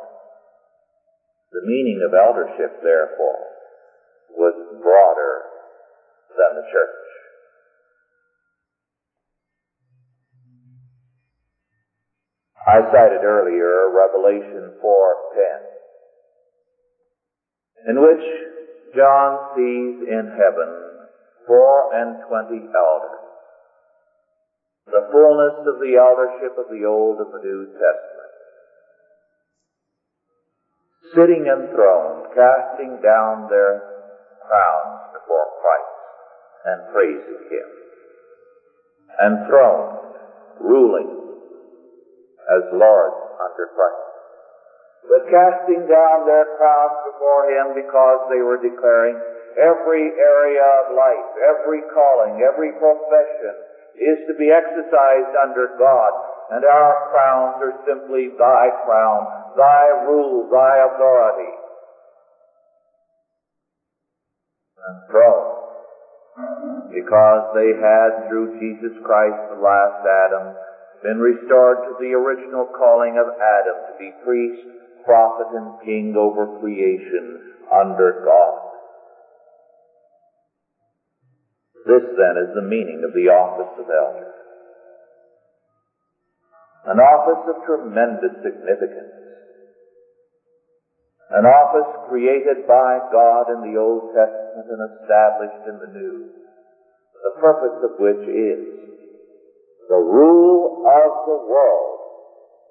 The 1.52 1.60
meaning 1.68 2.00
of 2.08 2.14
eldership, 2.16 2.80
therefore, 2.82 3.52
was 4.36 4.54
broader 4.82 5.42
than 6.36 6.56
the 6.56 6.66
church. 6.72 7.02
I 12.66 12.78
cited 12.92 13.24
earlier 13.24 13.90
Revelation 13.90 14.72
4:10, 14.80 15.66
in 17.88 18.00
which 18.00 18.22
John 18.94 19.56
sees 19.56 20.06
in 20.06 20.30
heaven 20.38 21.08
four 21.46 21.92
and 21.92 22.16
twenty 22.28 22.62
elders, 22.74 23.18
the 24.86 25.08
fullness 25.10 25.66
of 25.66 25.80
the 25.80 25.96
eldership 25.96 26.56
of 26.56 26.68
the 26.70 26.84
Old 26.86 27.18
and 27.18 27.32
the 27.32 27.42
New 27.42 27.66
Testament, 27.66 28.32
sitting 31.14 31.46
enthroned, 31.46 32.26
casting 32.34 33.00
down 33.02 33.48
their 33.50 33.82
crowns 34.48 35.14
before 35.14 35.46
Christ 35.60 35.96
and 36.64 36.78
praising 36.92 37.42
Him. 37.50 37.68
Enthroned, 39.22 39.98
ruling 40.60 41.10
as 42.50 42.64
Lord 42.72 43.12
under 43.38 43.66
Christ. 43.74 44.12
But 45.02 45.26
casting 45.30 45.82
down 45.90 46.26
their 46.26 46.46
crowns 46.56 46.96
before 47.10 47.50
Him 47.50 47.74
because 47.74 48.20
they 48.30 48.42
were 48.42 48.62
declaring 48.62 49.18
every 49.58 50.10
area 50.14 50.64
of 50.86 50.96
life, 50.96 51.28
every 51.42 51.82
calling, 51.92 52.40
every 52.40 52.72
profession 52.78 53.54
is 53.98 54.18
to 54.24 54.34
be 54.38 54.48
exercised 54.48 55.34
under 55.36 55.76
God, 55.76 56.12
and 56.56 56.64
our 56.64 56.94
crowns 57.12 57.60
are 57.60 57.76
simply 57.84 58.32
Thy 58.38 58.70
crown, 58.86 59.20
Thy 59.56 59.84
rule, 60.08 60.48
Thy 60.48 60.86
authority. 60.86 61.52
Throne. 65.10 65.62
Because 66.92 67.44
they 67.54 67.76
had, 67.76 68.28
through 68.28 68.56
Jesus 68.58 68.96
Christ, 69.04 69.40
the 69.52 69.60
last 69.60 70.00
Adam, 70.02 70.54
been 71.02 71.18
restored 71.18 71.78
to 71.84 71.92
the 71.98 72.14
original 72.14 72.66
calling 72.78 73.18
of 73.18 73.26
Adam 73.36 73.76
to 73.90 73.94
be 73.98 74.12
priest, 74.24 74.62
prophet, 75.04 75.50
and 75.52 75.82
king 75.84 76.14
over 76.16 76.58
creation 76.60 77.42
under 77.70 78.22
God. 78.24 78.58
This 81.86 82.06
then 82.14 82.38
is 82.38 82.54
the 82.54 82.62
meaning 82.62 83.02
of 83.02 83.12
the 83.12 83.26
office 83.26 83.74
of 83.74 83.90
elder. 83.90 84.30
An 86.86 86.98
office 86.98 87.42
of 87.50 87.66
tremendous 87.66 88.34
significance 88.42 89.21
an 91.32 91.48
office 91.48 91.88
created 92.12 92.68
by 92.68 93.00
God 93.08 93.48
in 93.56 93.72
the 93.72 93.80
Old 93.80 94.12
Testament 94.12 94.68
and 94.68 94.82
established 94.84 95.64
in 95.64 95.76
the 95.80 95.90
New, 95.96 96.28
the 97.24 97.40
purpose 97.40 97.78
of 97.88 97.96
which 97.96 98.20
is 98.28 98.60
the 99.88 99.96
rule 99.96 100.84
of 100.84 101.10
the 101.24 101.40
world 101.48 101.98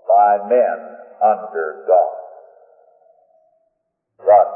by 0.05 0.45
men 0.45 0.77
under 1.25 1.81
God. 1.89 2.17
Thus, 4.21 4.51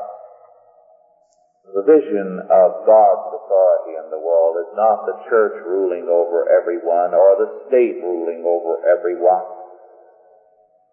the 1.74 1.82
vision 1.82 2.46
of 2.46 2.86
God's 2.86 3.28
authority 3.41 3.98
in 3.98 4.13
the 4.13 4.22
world 4.22 4.62
is 4.62 4.72
not 4.78 5.10
the 5.10 5.18
church 5.30 5.58
ruling 5.65 6.06
over 6.06 6.46
everyone 6.54 7.18
or 7.18 7.41
the 7.41 7.50
state 7.68 7.98
ruling 8.06 8.46
over 8.46 8.86
everyone, 8.86 9.50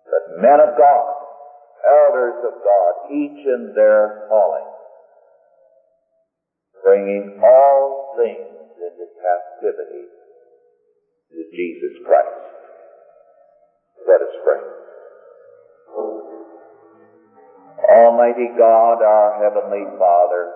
but 0.09 0.41
men 0.41 0.65
of 0.65 0.73
God 0.81 1.22
elders 1.87 2.39
of 2.47 2.55
God, 2.63 2.93
each 3.11 3.47
in 3.47 3.73
their 3.75 4.27
calling, 4.29 4.71
bringing 6.83 7.41
all 7.43 8.15
things 8.17 8.59
into 8.79 9.07
captivity 9.19 10.07
to 11.31 11.43
Jesus 11.51 11.95
Christ. 12.07 12.43
Let 14.07 14.21
us 14.23 14.35
pray. 14.45 14.63
Almighty 17.91 18.49
God, 18.57 19.03
our 19.03 19.43
Heavenly 19.43 19.85
Father, 19.99 20.53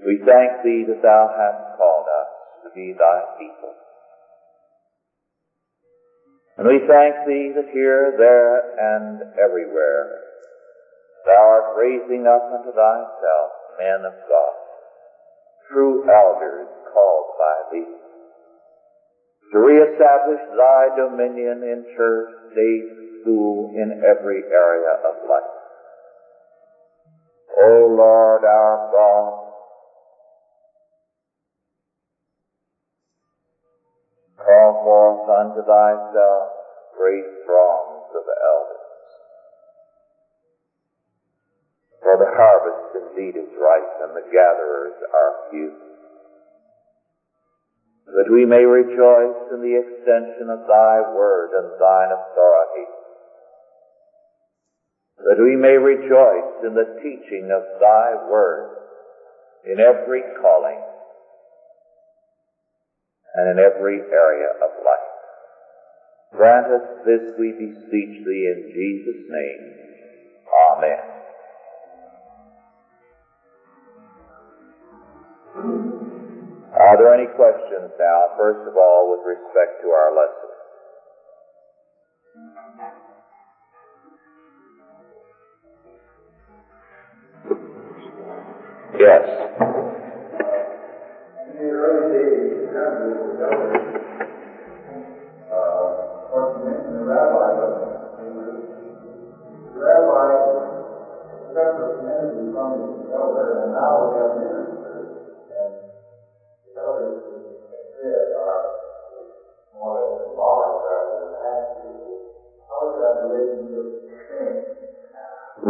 we 0.00 0.20
thank 0.24 0.62
Thee 0.64 0.84
that 0.88 1.02
Thou 1.02 1.24
hast 1.28 1.76
called 1.76 2.06
us 2.06 2.30
to 2.64 2.68
be 2.74 2.94
Thy 2.96 3.20
people. 3.38 3.79
And 6.60 6.68
we 6.68 6.76
thank 6.84 7.24
Thee 7.24 7.56
that 7.56 7.72
here, 7.72 8.12
there, 8.20 8.60
and 8.76 9.24
everywhere 9.40 10.12
Thou 11.24 11.32
art 11.32 11.72
raising 11.80 12.28
up 12.28 12.52
unto 12.52 12.68
Thyself 12.76 13.48
men 13.80 14.04
of 14.04 14.12
God, 14.28 14.56
true 15.72 16.04
elders 16.04 16.68
called 16.92 17.32
by 17.40 17.56
Thee, 17.72 17.96
to 19.52 19.58
reestablish 19.58 20.40
Thy 20.52 20.88
dominion 21.00 21.64
in 21.64 21.80
church, 21.96 22.28
state, 22.52 22.92
school, 23.22 23.72
in 23.72 24.04
every 24.04 24.44
area 24.52 25.00
of 25.00 25.16
life. 25.24 25.56
O 27.56 27.88
Lord 27.88 28.44
our 28.44 28.76
God, 28.92 29.49
unto 35.40 35.64
thyself 35.64 36.44
great 36.92 37.24
throngs 37.48 38.04
of 38.12 38.24
elders. 38.28 38.90
For 42.04 42.16
the 42.20 42.28
harvest 42.28 42.92
indeed 42.96 43.40
is 43.40 43.52
ripe 43.56 43.94
and 44.04 44.12
the 44.16 44.28
gatherers 44.28 44.96
are 45.08 45.48
few. 45.50 45.72
That 48.16 48.28
we 48.28 48.44
may 48.44 48.64
rejoice 48.64 49.40
in 49.52 49.60
the 49.64 49.80
extension 49.80 50.50
of 50.50 50.66
thy 50.68 51.00
word 51.14 51.50
and 51.56 51.72
thine 51.80 52.12
authority. 52.12 52.88
That 55.24 55.40
we 55.40 55.56
may 55.56 55.76
rejoice 55.76 56.52
in 56.64 56.74
the 56.74 56.88
teaching 57.00 57.52
of 57.52 57.62
thy 57.80 58.14
word 58.28 58.76
in 59.64 59.78
every 59.78 60.22
calling 60.40 60.80
and 63.34 63.48
in 63.48 63.58
every 63.58 64.00
area 64.10 64.48
of 64.62 64.70
life. 64.84 64.99
Grant 66.32 66.66
us 66.66 66.86
this, 67.04 67.34
we 67.38 67.52
beseech 67.52 68.24
thee, 68.24 68.46
in 68.54 68.70
Jesus' 68.72 69.26
name. 69.28 69.62
Amen. 70.70 71.10
Are 76.80 76.96
there 76.96 77.12
any 77.12 77.26
questions 77.36 77.90
now, 77.98 78.22
first 78.38 78.66
of 78.68 78.76
all, 78.76 79.10
with 79.10 79.26
respect 79.26 79.82
to 79.82 79.88
our 79.90 80.14
lesson? 80.14 80.50
Yes. 88.98 89.50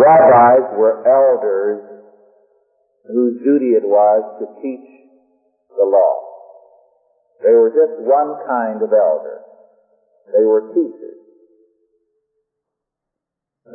Rabbis 0.00 0.80
were 0.80 1.04
elders 1.04 1.84
whose 3.04 3.36
duty 3.44 3.76
it 3.76 3.84
was 3.84 4.24
to 4.40 4.46
teach 4.64 4.88
the 5.76 5.84
law. 5.84 6.14
They 7.44 7.52
were 7.52 7.68
just 7.68 8.00
one 8.08 8.32
kind 8.48 8.80
of 8.80 8.88
elder. 8.88 9.44
They 10.32 10.44
were 10.44 10.72
teachers. 10.72 11.20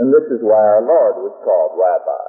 And 0.02 0.10
this 0.10 0.26
is 0.34 0.42
why 0.42 0.58
our 0.58 0.82
Lord 0.82 1.22
was 1.22 1.38
called 1.46 1.78
Rabbi. 1.78 2.26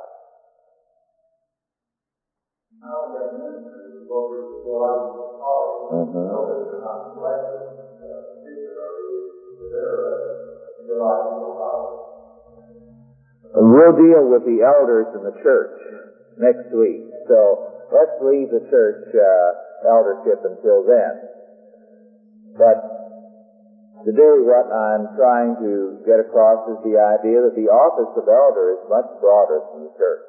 Now 10.86 11.45
we'll 13.54 13.96
deal 13.96 14.26
with 14.26 14.42
the 14.42 14.64
elders 14.64 15.06
in 15.14 15.22
the 15.22 15.36
church 15.42 15.78
next 16.38 16.72
week. 16.74 17.06
So 17.28 17.70
let's 17.92 18.16
leave 18.20 18.50
the 18.50 18.64
church 18.70 19.06
uh, 19.14 19.88
eldership 19.88 20.42
until 20.42 20.82
then. 20.82 21.12
But 22.56 22.78
today 24.04 24.36
what 24.42 24.66
I'm 24.72 25.14
trying 25.16 25.56
to 25.60 26.02
get 26.04 26.20
across 26.20 26.66
is 26.72 26.78
the 26.82 26.98
idea 26.98 27.44
that 27.44 27.54
the 27.54 27.68
office 27.68 28.12
of 28.16 28.26
elder 28.28 28.76
is 28.76 28.82
much 28.88 29.08
broader 29.20 29.60
than 29.72 29.86
the 29.86 29.94
church. 29.96 30.26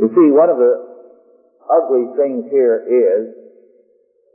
You 0.00 0.08
see, 0.14 0.28
one 0.32 0.48
of 0.48 0.56
the 0.56 0.74
ugly 1.66 2.06
things 2.16 2.48
here 2.50 2.80
is 2.86 3.40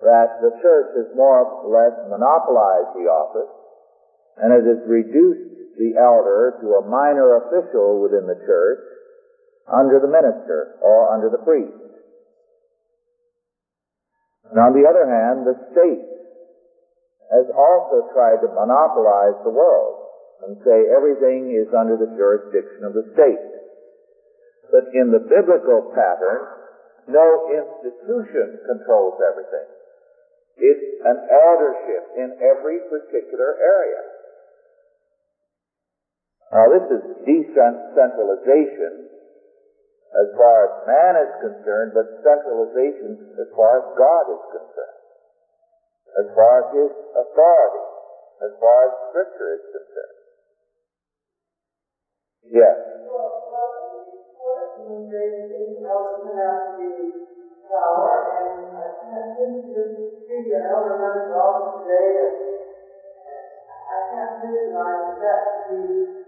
that 0.03 0.37
the 0.43 0.51
church 0.61 0.89
has 0.99 1.09
more 1.15 1.41
or 1.41 1.71
less 1.71 1.95
monopolized 2.11 2.93
the 2.93 3.07
office 3.07 3.49
and 4.41 4.51
it 4.51 4.63
has 4.67 4.83
reduced 4.87 5.77
the 5.79 5.95
elder 5.99 6.59
to 6.59 6.67
a 6.79 6.87
minor 6.87 7.47
official 7.47 8.03
within 8.03 8.27
the 8.27 8.39
church 8.47 8.83
under 9.67 9.99
the 9.99 10.11
minister 10.11 10.79
or 10.83 11.11
under 11.13 11.29
the 11.29 11.43
priest. 11.43 11.85
And 14.51 14.59
on 14.59 14.77
the 14.77 14.85
other 14.87 15.07
hand, 15.07 15.47
the 15.47 15.57
state 15.73 16.05
has 17.33 17.47
also 17.49 18.13
tried 18.13 18.39
to 18.45 18.53
monopolize 18.53 19.41
the 19.43 19.55
world 19.55 20.05
and 20.45 20.61
say 20.61 20.85
everything 20.93 21.49
is 21.49 21.73
under 21.73 21.97
the 21.97 22.13
jurisdiction 22.13 22.85
of 22.85 22.93
the 22.93 23.09
state. 23.17 23.45
But 24.69 24.93
in 24.93 25.09
the 25.09 25.25
biblical 25.25 25.89
pattern, 25.95 26.41
no 27.07 27.25
institution 27.49 28.61
controls 28.65 29.17
everything. 29.21 29.69
It's 30.57 30.87
an 31.03 31.17
eldership 31.29 32.03
in 32.15 32.29
every 32.39 32.79
particular 32.87 33.57
area. 33.59 34.14
Now 36.55 36.71
this 36.71 36.87
is 36.87 37.03
decentralization 37.27 39.11
as 40.15 40.27
far 40.39 40.55
as 40.63 40.71
man 40.87 41.19
is 41.19 41.31
concerned, 41.43 41.91
but 41.91 42.07
centralization 42.23 43.35
as 43.35 43.51
far 43.51 43.83
as 43.83 43.85
God 43.99 44.23
is 44.31 44.43
concerned. 44.55 45.03
As 46.15 46.27
far 46.31 46.53
as 46.63 46.67
His 46.71 46.91
authority, 47.11 47.83
as 48.39 48.51
far 48.63 48.87
as 48.87 48.91
Scripture 49.11 49.51
is 49.59 49.67
concerned. 49.67 50.19
Yes. 52.55 52.77
I 63.85 63.99
can't 64.15 64.39
visualize 64.39 65.19
that 65.19 66.24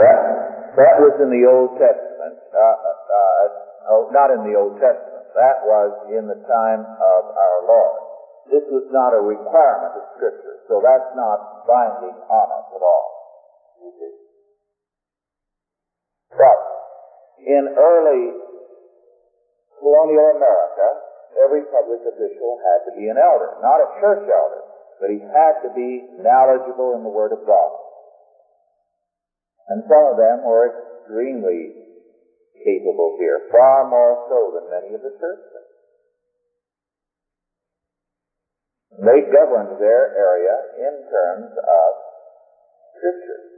That, 0.00 0.20
that 0.76 0.94
was 1.02 1.14
in 1.20 1.30
the 1.30 1.44
Old 1.44 1.76
Testament. 1.76 2.36
Uh, 2.54 2.76
uh, 3.90 4.06
not 4.10 4.30
in 4.30 4.42
the 4.46 4.54
Old 4.58 4.78
Testament. 4.78 5.26
That 5.34 5.62
was 5.66 5.90
in 6.10 6.26
the 6.26 6.40
time 6.46 6.82
of 6.84 7.22
our 7.30 7.58
Lord. 7.66 8.00
This 8.50 8.66
was 8.66 8.86
not 8.90 9.14
a 9.14 9.22
requirement 9.22 9.94
of 9.94 10.04
Scripture, 10.18 10.58
so 10.66 10.82
that's 10.82 11.14
not 11.14 11.66
binding 11.66 12.18
on 12.26 12.46
us 12.50 12.66
at 12.74 12.82
all. 12.82 13.06
But 16.34 16.58
in 17.46 17.64
early 17.78 18.49
colonial 19.80 20.36
America, 20.36 20.86
every 21.40 21.64
public 21.72 22.04
official 22.04 22.60
had 22.60 22.80
to 22.86 22.92
be 22.94 23.08
an 23.08 23.16
elder, 23.16 23.56
not 23.64 23.80
a 23.80 23.88
church 23.98 24.24
elder, 24.28 24.62
but 25.00 25.08
he 25.08 25.18
had 25.18 25.64
to 25.64 25.70
be 25.72 26.20
knowledgeable 26.20 26.94
in 26.94 27.02
the 27.02 27.10
Word 27.10 27.32
of 27.32 27.42
God. 27.48 27.72
And 29.72 29.80
some 29.88 30.04
of 30.12 30.16
them 30.20 30.44
were 30.44 30.68
extremely 30.68 31.72
capable 32.60 33.16
here, 33.16 33.48
far 33.48 33.88
more 33.88 34.20
so 34.28 34.60
than 34.60 34.68
many 34.68 34.94
of 34.94 35.00
the 35.00 35.16
churchmen. 35.16 35.66
They 39.00 39.20
governed 39.32 39.80
their 39.80 40.12
area 40.12 40.56
in 40.76 40.94
terms 41.08 41.50
of 41.56 41.90
Scripture 42.98 43.50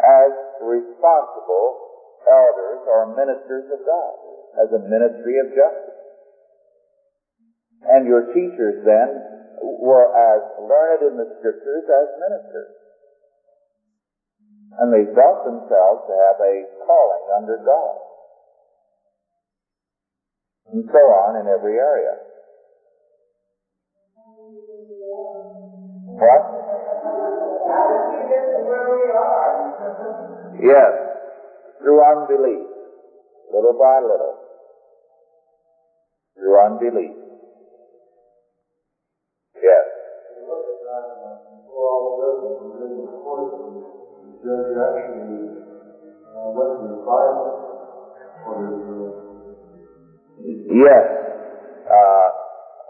as 0.00 0.32
responsible 0.62 1.68
elders 2.24 2.80
or 2.88 3.12
ministers 3.12 3.66
of 3.68 3.80
God, 3.84 4.14
as 4.60 4.68
a 4.72 4.80
ministry 4.84 5.38
of 5.40 5.48
justice. 5.52 6.02
And 7.88 8.06
your 8.06 8.30
teachers 8.30 8.84
then 8.84 9.10
were 9.62 10.06
as 10.12 10.40
learned 10.60 11.02
in 11.02 11.14
the 11.18 11.28
Scriptures 11.38 11.84
as 11.86 12.06
ministers. 12.20 12.74
And 14.78 14.92
they 14.92 15.04
felt 15.14 15.44
themselves 15.44 16.06
to 16.08 16.14
have 16.14 16.38
a 16.40 16.54
calling 16.86 17.26
under 17.36 17.58
God. 17.64 17.96
And 20.72 20.84
so 20.86 20.98
on 20.98 21.40
in 21.42 21.46
every 21.50 21.76
area. 21.76 22.16
What? 26.16 26.42
Yes, 30.62 30.92
through 31.80 31.98
unbelief, 31.98 32.68
little 33.52 33.74
by 33.74 33.98
little. 33.98 34.41
For 36.36 36.72
his 36.80 36.92
uh, 40.82 41.12
Yes. 50.72 51.04
Uh, 51.86 52.28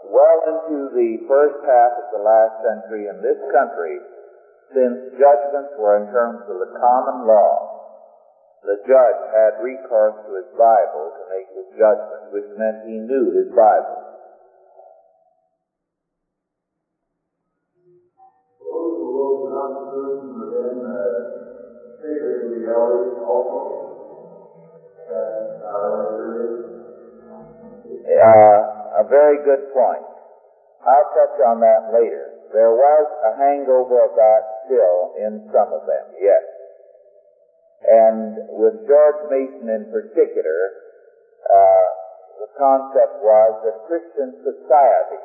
well 0.07 0.39
into 0.47 0.89
the 0.95 1.17
first 1.27 1.59
half 1.67 1.91
of 1.99 2.07
the 2.15 2.23
last 2.23 2.55
century 2.63 3.07
in 3.07 3.21
this 3.21 3.37
country, 3.51 3.99
since 4.73 5.19
judgments 5.19 5.75
were 5.77 5.99
in 6.01 6.07
terms 6.11 6.41
of 6.47 6.57
the 6.59 6.71
common 6.79 7.27
law, 7.27 7.72
the 8.63 8.79
judge 8.87 9.21
had 9.35 9.59
recourse 9.59 10.17
to 10.23 10.31
his 10.39 10.49
Bible 10.55 11.11
to 11.11 11.23
make 11.27 11.47
his 11.51 11.67
judgment, 11.75 12.31
which 12.31 12.49
meant 12.55 12.87
he 12.87 12.95
knew 12.95 13.35
his 13.35 13.51
Bible. 13.51 14.03
those 18.73 18.95
who 18.99 19.07
wrote 19.15 19.39
the 19.43 19.51
Constitution 19.53 20.27
were 20.35 20.51
then 20.51 20.77
uh, 20.83 20.97
figured 22.01 22.35
to 22.41 22.47
be 22.51 22.59
elders 22.67 23.15
also. 23.23 23.59
And 25.07 25.63
our 25.63 25.87
early 26.19 26.73
period. 27.83 28.17
Uh, 28.17 28.59
a 28.99 29.05
very 29.07 29.37
good 29.45 29.71
point. 29.73 30.05
I'll 30.83 31.09
touch 31.15 31.35
on 31.47 31.63
that 31.63 31.95
later. 31.95 32.43
There 32.51 32.75
was 32.75 33.05
a 33.23 33.31
hangover 33.39 34.03
of 34.03 34.13
that 34.19 34.41
still 34.67 35.15
in 35.17 35.47
some 35.49 35.71
of 35.73 35.87
them, 35.87 36.05
yes. 36.19 36.52
And 37.83 38.35
with 38.49 38.87
George 38.87 39.21
Mason 39.29 39.67
in 39.67 39.85
particular, 39.91 40.59
uh, 41.51 41.87
the 42.39 42.47
concept 42.57 43.19
was 43.21 43.51
that 43.63 43.75
Christian 43.87 44.31
society 44.39 45.23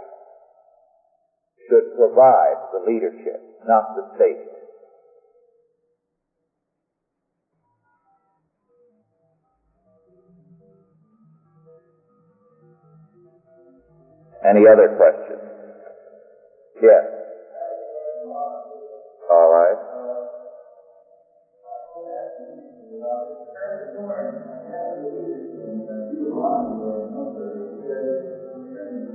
should 1.68 1.94
provide 1.96 2.58
the 2.72 2.82
leadership, 2.90 3.40
not 3.66 3.94
the 3.94 4.02
state. 4.16 4.42
Any 14.44 14.66
other 14.66 14.88
questions? 14.96 15.42
Yes. 16.80 17.04
All 19.30 19.50
right. 19.50 19.87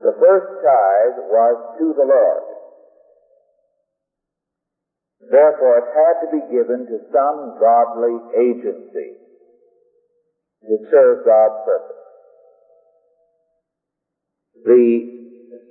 the 0.00 0.16
first 0.16 0.48
tithe 0.64 1.18
was 1.28 1.56
to 1.78 1.86
the 1.92 2.08
Lord. 2.08 2.44
Therefore, 5.30 5.76
it 5.84 5.88
had 5.92 6.16
to 6.24 6.28
be 6.32 6.42
given 6.48 6.88
to 6.88 7.04
some 7.12 7.60
godly 7.60 8.16
agency 8.40 9.20
to 10.64 10.76
serve 10.90 11.24
God's 11.28 11.60
purpose. 11.68 12.00
The 14.64 14.88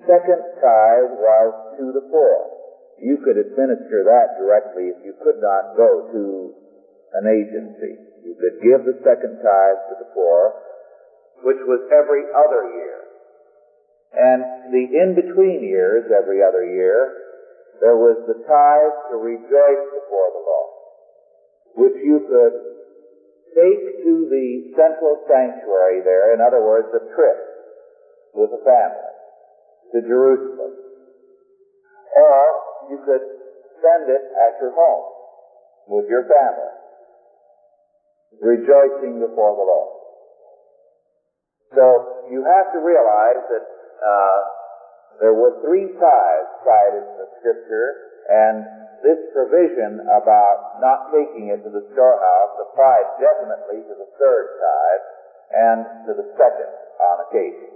second 0.06 0.42
tithe 0.62 1.14
was 1.18 1.50
to 1.82 1.86
the 1.94 2.06
poor. 2.14 2.38
You 3.02 3.18
could 3.26 3.38
administer 3.38 4.06
that 4.06 4.38
directly 4.38 4.94
if 4.94 5.02
you 5.06 5.14
could 5.24 5.42
not 5.42 5.74
go 5.74 6.06
to 6.14 6.54
an 7.18 7.26
agency. 7.26 7.98
You 8.22 8.38
could 8.38 8.62
give 8.62 8.86
the 8.86 9.02
second 9.02 9.42
tithe 9.42 9.82
to 9.90 9.96
the 9.98 10.10
poor, 10.14 10.54
which 11.42 11.62
was 11.66 11.82
every 11.90 12.30
other 12.30 12.70
year. 12.78 13.09
And 14.10 14.74
the 14.74 14.86
in-between 14.90 15.62
years, 15.62 16.10
every 16.10 16.42
other 16.42 16.66
year, 16.66 17.14
there 17.82 17.96
was 17.96 18.18
the 18.26 18.42
tithe 18.42 18.98
to 19.14 19.16
rejoice 19.22 19.86
before 19.94 20.30
the 20.34 20.44
Lord, 20.44 20.72
which 21.78 21.98
you 22.04 22.18
could 22.26 22.56
take 23.56 24.04
to 24.04 24.14
the 24.30 24.48
central 24.76 25.24
sanctuary 25.30 26.02
there, 26.04 26.34
in 26.34 26.42
other 26.42 26.62
words, 26.62 26.90
a 26.94 27.02
trip 27.16 27.40
with 28.34 28.50
a 28.50 28.62
family 28.66 29.14
to 29.94 29.98
Jerusalem. 30.06 30.74
Or 32.18 32.38
you 32.90 32.98
could 33.06 33.26
spend 33.78 34.10
it 34.10 34.24
at 34.42 34.60
your 34.60 34.74
home 34.74 35.06
with 35.88 36.06
your 36.10 36.26
family, 36.26 36.74
rejoicing 38.42 39.22
before 39.22 39.54
the 39.56 39.66
Lord. 39.66 39.94
So 41.74 41.86
you 42.30 42.44
have 42.46 42.74
to 42.74 42.80
realize 42.82 43.42
that 43.50 43.79
uh, 44.00 44.40
there 45.20 45.36
were 45.36 45.60
three 45.60 45.88
tithes 46.00 46.52
cited 46.64 47.04
in 47.04 47.16
the 47.20 47.30
scripture, 47.40 47.88
and 48.32 48.64
this 49.04 49.20
provision 49.32 50.00
about 50.12 50.80
not 50.80 51.12
taking 51.12 51.52
it 51.52 51.64
to 51.64 51.72
the 51.72 51.84
storehouse 51.96 52.54
applied 52.60 53.08
definitely 53.20 53.84
to 53.88 53.96
the 53.96 54.10
third 54.20 54.46
tithe 54.60 55.06
and 55.56 55.80
to 56.08 56.12
the 56.16 56.28
second 56.36 56.72
on 57.00 57.16
occasion. 57.28 57.72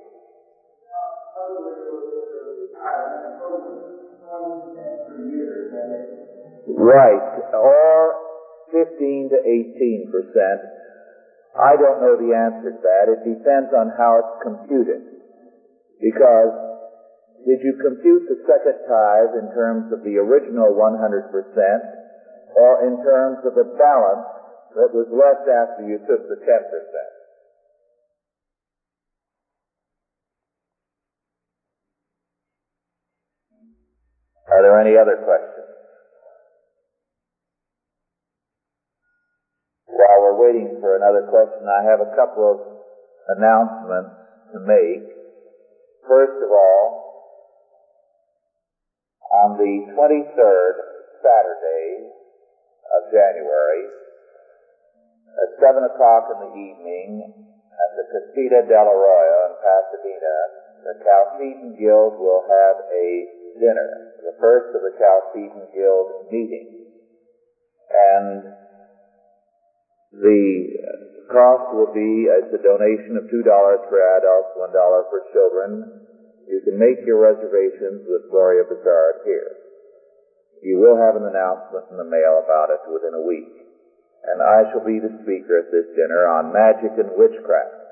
Right, 6.67 7.24
or 7.53 8.15
15 8.71 9.30
to 9.32 9.39
18 9.43 10.11
percent. 10.11 10.59
I 11.53 11.76
don't 11.78 12.01
know 12.01 12.17
the 12.17 12.34
answer 12.34 12.71
to 12.71 12.82
that. 12.82 13.05
It 13.13 13.21
depends 13.21 13.69
on 13.78 13.93
how 13.97 14.19
it's 14.24 14.36
computed. 14.41 15.12
Because 16.04 16.51
did 17.47 17.64
you 17.64 17.80
compute 17.80 18.28
the 18.28 18.43
second 18.43 18.76
tithe 18.84 19.39
in 19.39 19.47
terms 19.56 19.88
of 19.95 20.04
the 20.04 20.20
original 20.20 20.76
100 20.76 21.32
percent 21.32 21.84
or 22.60 22.84
in 22.84 22.99
terms 22.99 23.39
of 23.47 23.56
the 23.56 23.72
balance 23.80 24.28
that 24.76 24.91
was 24.91 25.08
left 25.16 25.47
after 25.47 25.88
you 25.88 26.04
took 26.04 26.28
the 26.28 26.36
10 26.43 26.43
percent? 26.43 27.14
Are 34.51 34.62
there 34.62 34.76
any 34.84 34.99
other 34.99 35.24
questions? 35.24 35.72
While 39.88 40.20
we're 40.20 40.51
waiting 40.51 40.78
for 40.84 40.99
another 40.99 41.32
question, 41.32 41.64
I 41.64 41.88
have 41.88 42.04
a 42.04 42.12
couple 42.12 42.43
of 42.43 42.58
announcements 43.39 44.20
to 44.51 44.60
make. 44.68 45.12
First 46.08 46.38
of 46.43 46.51
all, 46.51 46.86
on 49.34 49.58
the 49.58 49.74
23rd, 49.95 50.74
Saturday 51.24 52.12
of 52.91 53.01
January, 53.10 53.88
at 55.34 55.49
7 55.64 55.84
o'clock 55.84 56.30
in 56.36 56.38
the 56.43 56.54
evening, 56.54 57.34
at 57.74 57.91
the 57.97 58.06
Casita 58.12 58.68
del 58.70 58.86
Arroyo 58.86 59.38
in 59.49 59.54
Pasadena, 59.58 60.38
the 60.84 60.95
Chalcedon 61.01 61.80
Guild 61.80 62.20
will 62.20 62.43
have 62.45 62.78
a 62.91 63.08
dinner, 63.58 64.14
the 64.22 64.36
first 64.39 64.76
of 64.76 64.82
the 64.84 64.93
Chalcedon 64.99 65.72
Guild 65.74 66.30
meetings. 66.30 66.91
And 67.89 68.43
the 70.12 71.12
cost 71.34 71.73
will 71.73 71.89
be, 71.89 72.29
as 72.29 72.45
a 72.53 72.61
donation 72.61 73.17
of 73.17 73.25
$2 73.25 73.41
for 73.41 73.97
adults, 74.21 74.53
$1 74.53 74.69
for 75.09 75.19
children. 75.34 76.05
You 76.45 76.61
can 76.61 76.77
make 76.77 77.01
your 77.03 77.17
reservations 77.17 78.05
with 78.05 78.29
Gloria 78.29 78.63
Bizarre 78.69 79.25
here. 79.25 79.57
You 80.61 80.77
will 80.79 80.95
have 80.95 81.17
an 81.17 81.25
announcement 81.27 81.89
in 81.91 81.97
the 81.97 82.07
mail 82.07 82.39
about 82.45 82.69
it 82.69 82.86
within 82.88 83.17
a 83.17 83.25
week. 83.25 83.51
And 84.23 84.39
I 84.39 84.71
shall 84.71 84.86
be 84.86 85.03
the 85.03 85.19
speaker 85.25 85.59
at 85.59 85.73
this 85.73 85.91
dinner 85.97 86.23
on 86.29 86.55
magic 86.55 86.95
and 86.95 87.11
witchcraft. 87.19 87.84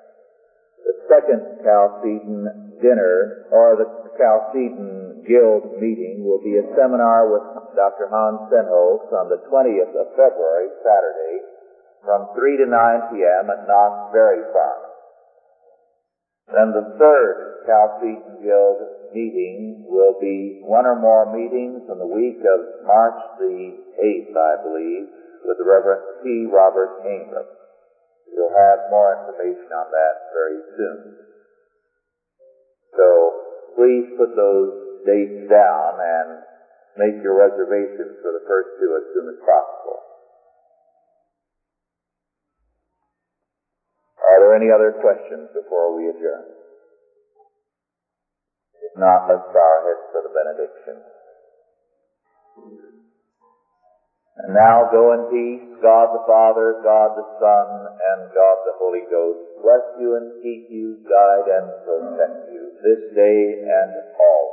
The 0.86 0.96
second 1.12 1.42
Chalcedon 1.66 2.80
dinner, 2.80 3.46
or 3.52 3.76
the 3.76 3.90
Chalcedon 4.16 5.28
Guild 5.28 5.78
meeting, 5.84 6.24
will 6.24 6.40
be 6.40 6.56
a 6.58 6.66
seminar 6.74 7.28
with 7.28 7.44
Dr. 7.76 8.08
Hans 8.08 8.48
Sennholz 8.48 9.12
on 9.12 9.28
the 9.28 9.44
20th 9.52 9.94
of 9.94 10.16
February, 10.16 10.72
Saturday, 10.80 11.51
from 12.06 12.34
3 12.34 12.58
to 12.58 12.68
9 12.68 13.14
p.m. 13.14 13.50
at 13.50 13.68
Knott's 13.70 14.14
Berry 14.14 14.44
Farm. 14.54 14.82
Then 16.52 16.70
the 16.76 16.98
third 17.00 17.64
Chalcedon 17.66 18.44
Guild 18.44 18.80
meeting 19.14 19.86
will 19.88 20.20
be 20.20 20.60
one 20.66 20.86
or 20.86 21.00
more 21.00 21.30
meetings 21.32 21.88
in 21.88 21.98
the 22.00 22.10
week 22.10 22.42
of 22.44 22.60
March 22.84 23.20
the 23.40 23.78
8th, 24.02 24.34
I 24.36 24.54
believe, 24.66 25.06
with 25.46 25.58
the 25.58 25.68
Reverend 25.68 26.24
T. 26.24 26.50
Robert 26.52 27.06
Ingram. 27.06 27.48
You'll 28.34 28.56
have 28.56 28.90
more 28.90 29.16
information 29.16 29.70
on 29.72 29.88
that 29.92 30.16
very 30.34 30.62
soon. 30.76 31.00
So 32.98 33.08
please 33.76 34.06
put 34.18 34.36
those 34.36 35.06
dates 35.06 35.48
down 35.48 36.00
and 36.00 36.28
make 36.98 37.24
your 37.24 37.40
reservations 37.40 38.20
for 38.20 38.32
the 38.36 38.44
first 38.48 38.70
two 38.80 38.92
as 39.00 39.06
soon 39.16 39.28
as 39.32 39.40
possible. 39.40 40.11
There 44.42 44.58
any 44.58 44.74
other 44.74 44.90
questions 44.98 45.54
before 45.54 45.94
we 45.94 46.10
adjourn? 46.10 46.50
If 48.82 48.98
not, 48.98 49.30
let's 49.30 49.46
bow 49.54 49.62
our 49.62 49.86
heads 49.86 50.06
for 50.10 50.26
the 50.26 50.34
benediction. 50.34 50.98
And 54.42 54.58
now 54.58 54.90
go 54.90 55.14
in 55.14 55.30
peace. 55.30 55.62
God 55.78 56.10
the 56.10 56.26
Father, 56.26 56.74
God 56.82 57.14
the 57.14 57.28
Son, 57.38 57.86
and 57.86 58.34
God 58.34 58.58
the 58.66 58.74
Holy 58.82 59.06
Ghost 59.06 59.46
bless 59.62 59.86
you 60.02 60.18
and 60.18 60.34
keep 60.42 60.66
you, 60.74 60.98
guide 61.06 61.46
and 61.46 61.70
protect 61.86 62.50
you 62.50 62.74
this 62.82 63.02
day 63.14 63.42
and 63.62 63.94
always. 64.18 64.51